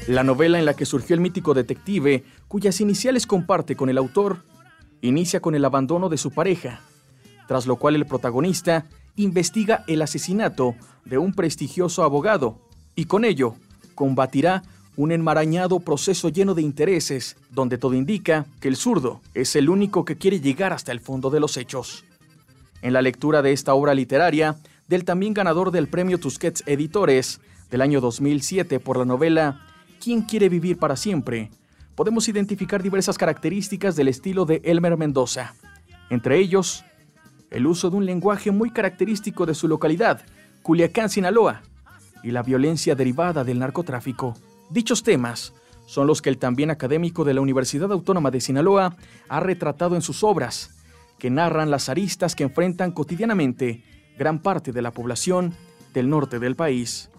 La 0.06 0.24
novela 0.24 0.58
en 0.58 0.64
la 0.64 0.74
que 0.74 0.86
surgió 0.86 1.14
el 1.14 1.20
mítico 1.20 1.54
detective, 1.54 2.24
cuyas 2.48 2.80
iniciales 2.80 3.26
comparte 3.26 3.76
con 3.76 3.88
el 3.88 3.98
autor, 3.98 4.42
inicia 5.00 5.40
con 5.40 5.54
el 5.54 5.64
abandono 5.64 6.08
de 6.08 6.18
su 6.18 6.30
pareja, 6.32 6.80
tras 7.46 7.66
lo 7.66 7.76
cual 7.76 7.94
el 7.94 8.06
protagonista 8.06 8.86
investiga 9.16 9.84
el 9.86 10.02
asesinato 10.02 10.74
de 11.04 11.18
un 11.18 11.32
prestigioso 11.32 12.02
abogado 12.02 12.60
y 12.94 13.04
con 13.04 13.24
ello 13.24 13.54
combatirá 13.94 14.62
un 14.96 15.12
enmarañado 15.12 15.80
proceso 15.80 16.28
lleno 16.28 16.54
de 16.54 16.62
intereses, 16.62 17.36
donde 17.50 17.78
todo 17.78 17.94
indica 17.94 18.46
que 18.60 18.68
el 18.68 18.76
zurdo 18.76 19.20
es 19.34 19.56
el 19.56 19.70
único 19.70 20.04
que 20.04 20.16
quiere 20.16 20.40
llegar 20.40 20.72
hasta 20.72 20.92
el 20.92 21.00
fondo 21.00 21.30
de 21.30 21.40
los 21.40 21.56
hechos. 21.56 22.04
En 22.82 22.92
la 22.92 23.02
lectura 23.02 23.42
de 23.42 23.52
esta 23.52 23.74
obra 23.74 23.94
literaria, 23.94 24.56
del 24.88 25.04
también 25.04 25.34
ganador 25.34 25.70
del 25.70 25.88
premio 25.88 26.18
Tusquets 26.18 26.64
Editores 26.66 27.40
del 27.70 27.80
año 27.80 28.00
2007 28.00 28.80
por 28.80 28.96
la 28.98 29.04
novela 29.04 29.66
¿Quién 30.02 30.22
quiere 30.22 30.48
vivir 30.48 30.78
para 30.78 30.96
siempre?, 30.96 31.50
podemos 31.94 32.28
identificar 32.28 32.82
diversas 32.82 33.18
características 33.18 33.94
del 33.94 34.08
estilo 34.08 34.46
de 34.46 34.62
Elmer 34.64 34.96
Mendoza. 34.96 35.54
Entre 36.08 36.38
ellos, 36.38 36.82
el 37.50 37.66
uso 37.66 37.90
de 37.90 37.96
un 37.96 38.06
lenguaje 38.06 38.50
muy 38.50 38.70
característico 38.70 39.44
de 39.44 39.54
su 39.54 39.68
localidad, 39.68 40.22
Culiacán, 40.62 41.10
Sinaloa, 41.10 41.62
y 42.22 42.30
la 42.30 42.42
violencia 42.42 42.94
derivada 42.94 43.44
del 43.44 43.58
narcotráfico. 43.58 44.34
Dichos 44.70 45.02
temas 45.02 45.52
son 45.86 46.06
los 46.06 46.22
que 46.22 46.30
el 46.30 46.38
también 46.38 46.70
académico 46.70 47.24
de 47.24 47.34
la 47.34 47.40
Universidad 47.40 47.90
Autónoma 47.90 48.30
de 48.30 48.40
Sinaloa 48.40 48.96
ha 49.28 49.40
retratado 49.40 49.96
en 49.96 50.02
sus 50.02 50.22
obras, 50.22 50.70
que 51.18 51.28
narran 51.28 51.72
las 51.72 51.88
aristas 51.88 52.36
que 52.36 52.44
enfrentan 52.44 52.92
cotidianamente 52.92 53.82
gran 54.16 54.40
parte 54.40 54.70
de 54.70 54.80
la 54.80 54.92
población 54.92 55.54
del 55.92 56.08
norte 56.08 56.38
del 56.38 56.54
país. 56.54 57.10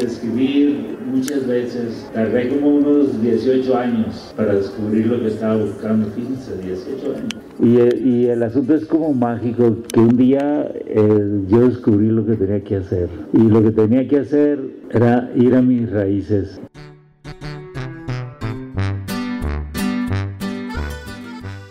Escribir 0.00 0.89
muchas 1.10 1.46
veces, 1.46 2.08
tardé 2.14 2.48
como 2.48 2.76
unos 2.76 3.20
18 3.20 3.76
años 3.76 4.32
para 4.36 4.54
descubrir 4.54 5.06
lo 5.06 5.20
que 5.20 5.28
estaba 5.28 5.56
buscando, 5.56 6.12
15, 6.14 6.56
18 6.58 7.16
años. 7.16 7.34
Y, 7.60 8.08
y 8.08 8.26
el 8.26 8.42
asunto 8.42 8.74
es 8.74 8.86
como 8.86 9.12
mágico, 9.12 9.76
que 9.92 10.00
un 10.00 10.16
día 10.16 10.70
eh, 10.86 11.44
yo 11.48 11.68
descubrí 11.68 12.08
lo 12.08 12.24
que 12.24 12.36
tenía 12.36 12.62
que 12.62 12.76
hacer. 12.76 13.08
Y 13.32 13.38
lo 13.38 13.62
que 13.62 13.70
tenía 13.72 14.06
que 14.06 14.20
hacer 14.20 14.60
era 14.90 15.30
ir 15.34 15.54
a 15.54 15.62
mis 15.62 15.90
raíces. 15.90 16.60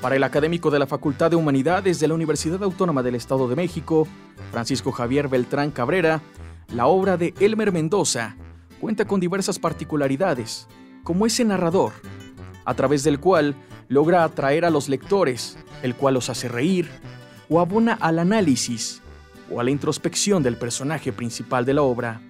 Para 0.02 0.16
el 0.16 0.24
académico 0.24 0.72
de 0.72 0.80
la 0.80 0.88
Facultad 0.88 1.30
de 1.30 1.36
Humanidades 1.36 2.00
de 2.00 2.08
la 2.08 2.14
Universidad 2.14 2.64
Autónoma 2.64 3.04
del 3.04 3.16
Estado 3.16 3.48
de 3.48 3.56
México, 3.56 4.08
Francisco 4.52 4.92
Javier 4.92 5.28
Beltrán 5.28 5.72
Cabrera, 5.72 6.22
la 6.74 6.88
obra 6.88 7.18
de 7.18 7.34
Elmer 7.40 7.72
Mendoza 7.72 8.36
cuenta 8.80 9.06
con 9.06 9.20
diversas 9.20 9.60
particularidades, 9.60 10.68
como 11.04 11.26
ese 11.26 11.44
narrador, 11.46 11.94
a 12.66 12.74
través 12.74 13.04
del 13.04 13.20
cual 13.20 13.56
logra 13.88 14.24
atraer 14.24 14.66
a 14.66 14.70
los 14.70 14.90
lectores, 14.90 15.58
el 15.84 15.96
cual 15.96 16.16
los 16.16 16.30
hace 16.30 16.48
reír, 16.48 16.90
o 17.50 17.60
abona 17.60 17.94
al 17.94 18.20
análisis 18.20 19.02
o 19.52 19.60
a 19.60 19.64
la 19.64 19.72
introspección 19.72 20.44
del 20.44 20.58
personaje 20.58 21.12
principal 21.12 21.66
de 21.66 21.74
la 21.74 21.82
obra. 21.82 22.22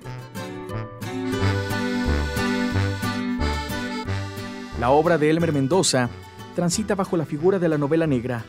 La 4.79 4.91
obra 4.91 5.17
de 5.17 5.29
Elmer 5.29 5.51
Mendoza 5.51 6.09
transita 6.55 6.95
bajo 6.95 7.17
la 7.17 7.25
figura 7.25 7.59
de 7.59 7.67
la 7.67 7.77
novela 7.77 8.07
negra, 8.07 8.45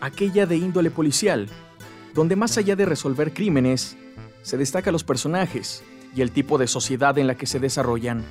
aquella 0.00 0.44
de 0.46 0.56
índole 0.56 0.90
policial, 0.90 1.48
donde 2.14 2.36
más 2.36 2.58
allá 2.58 2.76
de 2.76 2.84
resolver 2.84 3.32
crímenes, 3.32 3.96
se 4.42 4.58
destaca 4.58 4.92
los 4.92 5.02
personajes 5.02 5.82
y 6.16 6.22
el 6.22 6.32
tipo 6.32 6.56
de 6.58 6.66
sociedad 6.66 7.16
en 7.18 7.26
la 7.26 7.36
que 7.36 7.46
se 7.46 7.60
desarrollan. 7.60 8.24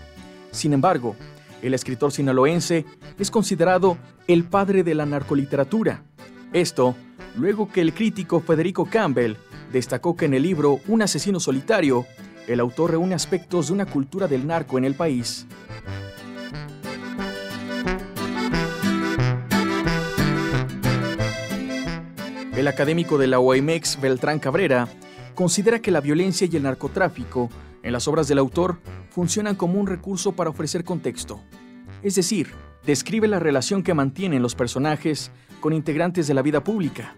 Sin 0.52 0.74
embargo, 0.74 1.16
el 1.62 1.74
escritor 1.74 2.12
sinaloense 2.12 2.86
es 3.20 3.32
considerado 3.32 3.98
el 4.28 4.44
padre 4.44 4.84
de 4.84 4.96
la 4.96 5.06
narcoliteratura. 5.06 6.04
Esto, 6.52 6.96
luego 7.38 7.72
que 7.72 7.82
el 7.82 7.94
crítico 7.94 8.42
Federico 8.42 8.86
Campbell 8.86 9.36
destacó 9.72 10.16
que 10.16 10.26
en 10.26 10.34
el 10.34 10.44
libro 10.44 10.80
Un 10.88 11.04
asesino 11.04 11.40
solitario, 11.40 12.06
el 12.48 12.60
autor 12.60 12.92
reúne 12.92 13.14
aspectos 13.16 13.68
de 13.68 13.74
una 13.74 13.86
cultura 13.86 14.28
del 14.28 14.48
narco 14.48 14.78
en 14.78 14.86
el 14.86 14.96
país. 14.96 15.46
El 22.56 22.68
académico 22.68 23.18
de 23.18 23.28
la 23.28 23.40
OIMEX, 23.40 24.00
Beltrán 24.00 24.40
Cabrera, 24.40 24.88
considera 25.36 25.80
que 25.80 25.92
la 25.92 26.00
violencia 26.00 26.48
y 26.50 26.56
el 26.56 26.64
narcotráfico 26.64 27.50
en 27.86 27.94
las 27.94 28.08
obras 28.08 28.28
del 28.28 28.40
autor 28.40 28.80
funcionan 29.12 29.56
como 29.56 29.80
un 29.80 29.86
recurso 29.86 30.32
para 30.32 30.50
ofrecer 30.50 30.84
contexto. 30.84 31.40
Es 32.02 32.16
decir, 32.16 32.50
describe 32.84 33.28
la 33.28 33.40
relación 33.40 33.84
que 33.84 33.94
mantienen 33.94 34.42
los 34.42 34.56
personajes 34.56 35.32
con 35.62 35.72
integrantes 35.72 36.28
de 36.28 36.34
la 36.34 36.42
vida 36.42 36.64
pública. 36.64 37.16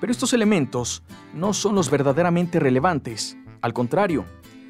Pero 0.00 0.12
estos 0.12 0.34
elementos 0.34 1.02
no 1.34 1.54
son 1.54 1.74
los 1.74 1.90
verdaderamente 1.90 2.60
relevantes. 2.60 3.38
Al 3.62 3.72
contrario, 3.72 4.26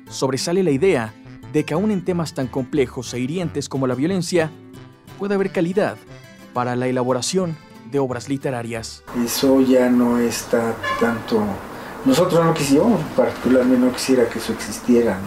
sobresale 0.08 0.62
la 0.62 0.70
idea 0.70 1.12
de 1.52 1.64
que 1.64 1.74
aún 1.74 1.90
en 1.90 2.04
temas 2.04 2.34
tan 2.34 2.46
complejos 2.46 3.12
e 3.12 3.18
hirientes 3.18 3.68
como 3.68 3.88
la 3.88 3.96
violencia, 3.96 4.48
puede 5.18 5.34
haber 5.34 5.50
calidad 5.50 5.96
para 6.54 6.76
la 6.76 6.86
elaboración 6.86 7.56
de 7.90 7.98
obras 7.98 8.28
literarias. 8.28 9.02
Eso 9.24 9.60
ya 9.60 9.90
no 9.90 10.18
está 10.18 10.76
tanto... 11.00 11.44
Nosotros 12.04 12.44
no 12.44 12.52
quisimos, 12.52 13.00
particularmente 13.16 13.86
no 13.86 13.92
quisiera 13.92 14.28
que 14.28 14.38
eso 14.38 14.52
existiera, 14.52 15.18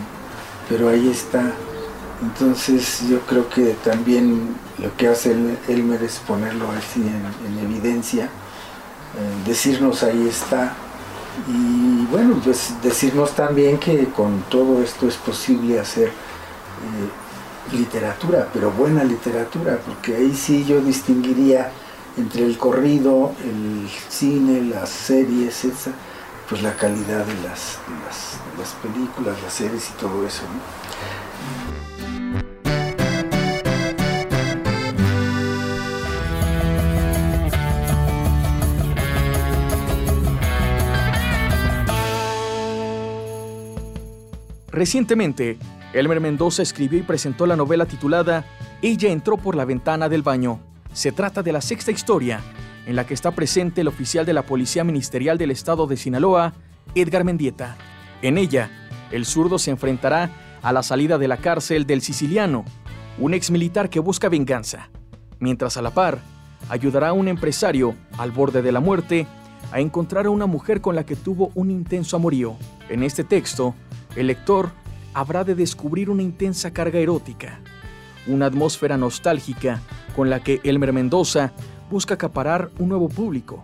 pero 0.68 0.90
ahí 0.90 1.10
está. 1.10 1.54
Entonces 2.22 3.08
yo 3.10 3.20
creo 3.22 3.50
que 3.50 3.76
también 3.84 4.56
lo 4.80 4.96
que 4.98 5.08
hace 5.08 5.36
Elmer 5.68 6.04
es 6.04 6.20
ponerlo 6.20 6.70
así 6.72 7.02
en, 7.02 7.60
evidencia, 7.60 8.26
eh, 8.26 9.48
decirnos 9.48 10.04
ahí 10.04 10.28
está, 10.28 10.74
y 11.48 12.06
bueno, 12.06 12.40
pues 12.44 12.74
decirnos 12.82 13.32
también 13.32 13.78
que 13.78 14.06
con 14.06 14.42
todo 14.50 14.82
esto 14.82 15.08
es 15.08 15.16
posible 15.16 15.80
hacer 15.80 16.08
eh, 16.08 17.76
literatura, 17.76 18.48
pero 18.54 18.72
buena 18.72 19.04
literatura, 19.04 19.80
porque 19.86 20.16
ahí 20.16 20.34
sí 20.34 20.66
yo 20.66 20.82
distinguiría 20.82 21.72
entre 22.18 22.46
el 22.46 22.58
corrido, 22.58 23.34
el 23.44 23.90
cine, 24.10 24.62
las 24.62 24.90
series, 24.90 25.66
esa, 25.66 25.92
pues 26.50 26.62
la 26.62 26.74
calidad 26.74 27.26
de 27.26 27.34
las, 27.42 27.80
las, 28.58 28.74
películas, 28.76 29.42
las 29.42 29.54
series 29.54 29.90
y 29.90 29.94
todo 29.94 30.26
eso. 30.26 30.44
Recientemente, 44.72 45.58
Elmer 45.94 46.20
Mendoza 46.20 46.62
escribió 46.62 47.00
y 47.00 47.04
presentó 47.04 47.48
la 47.48 47.56
novela 47.56 47.86
titulada 47.86 48.46
Ella 48.82 49.10
entró 49.10 49.38
por 49.38 49.56
la 49.56 49.66
ventana 49.66 50.10
del 50.10 50.22
baño. 50.22 50.60
Se 50.94 51.12
trata 51.12 51.42
de 51.42 51.54
la 51.54 51.62
sexta 51.62 51.92
historia 51.92 52.42
en 52.86 52.96
la 52.96 53.06
que 53.06 53.14
está 53.14 53.32
presente 53.32 53.82
el 53.82 53.88
oficial 53.88 54.26
de 54.26 54.34
la 54.34 54.44
Policía 54.44 54.84
Ministerial 54.84 55.38
del 55.38 55.52
Estado 55.52 55.88
de 55.88 55.98
Sinaloa, 55.98 56.54
Edgar 56.94 57.24
Mendieta. 57.24 57.78
En 58.22 58.38
ella, 58.38 58.70
el 59.12 59.26
zurdo 59.26 59.60
se 59.60 59.72
enfrentará 59.72 60.30
a 60.62 60.72
la 60.72 60.84
salida 60.84 61.18
de 61.18 61.28
la 61.28 61.38
cárcel 61.38 61.86
del 61.86 62.02
siciliano, 62.02 62.66
un 63.20 63.34
ex 63.34 63.52
militar 63.52 63.90
que 63.90 64.00
busca 64.00 64.30
venganza, 64.30 64.90
mientras 65.40 65.78
a 65.78 65.82
la 65.82 65.92
par 65.92 66.20
ayudará 66.70 67.10
a 67.10 67.14
un 67.14 67.28
empresario 67.28 67.96
al 68.18 68.32
borde 68.32 68.62
de 68.62 68.72
la 68.72 68.80
muerte 68.80 69.28
a 69.72 69.80
encontrar 69.80 70.26
a 70.26 70.30
una 70.30 70.46
mujer 70.46 70.82
con 70.82 70.96
la 70.96 71.06
que 71.06 71.16
tuvo 71.16 71.52
un 71.56 71.72
intenso 71.72 72.16
amorío. 72.16 72.56
En 72.90 73.04
este 73.04 73.24
texto, 73.24 73.76
el 74.16 74.28
lector 74.28 74.72
habrá 75.14 75.44
de 75.44 75.56
descubrir 75.56 76.10
una 76.10 76.24
intensa 76.24 76.72
carga 76.72 77.00
erótica, 77.00 77.60
una 78.28 78.48
atmósfera 78.48 78.98
nostálgica 78.98 79.82
con 80.16 80.30
la 80.30 80.42
que 80.42 80.62
Elmer 80.64 80.94
Mendoza 80.94 81.54
busca 81.96 82.16
acaparar 82.16 82.72
un 82.78 82.90
nuevo 82.90 83.08
público, 83.08 83.64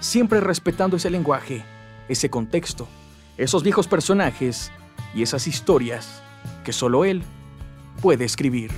siempre 0.00 0.40
respetando 0.40 0.96
ese 0.96 1.10
lenguaje, 1.10 1.62
ese 2.08 2.30
contexto, 2.30 2.88
esos 3.36 3.62
viejos 3.62 3.86
personajes 3.86 4.72
y 5.14 5.20
esas 5.20 5.46
historias 5.46 6.22
que 6.64 6.72
solo 6.72 7.04
él 7.04 7.22
puede 8.00 8.24
escribir. 8.24 8.70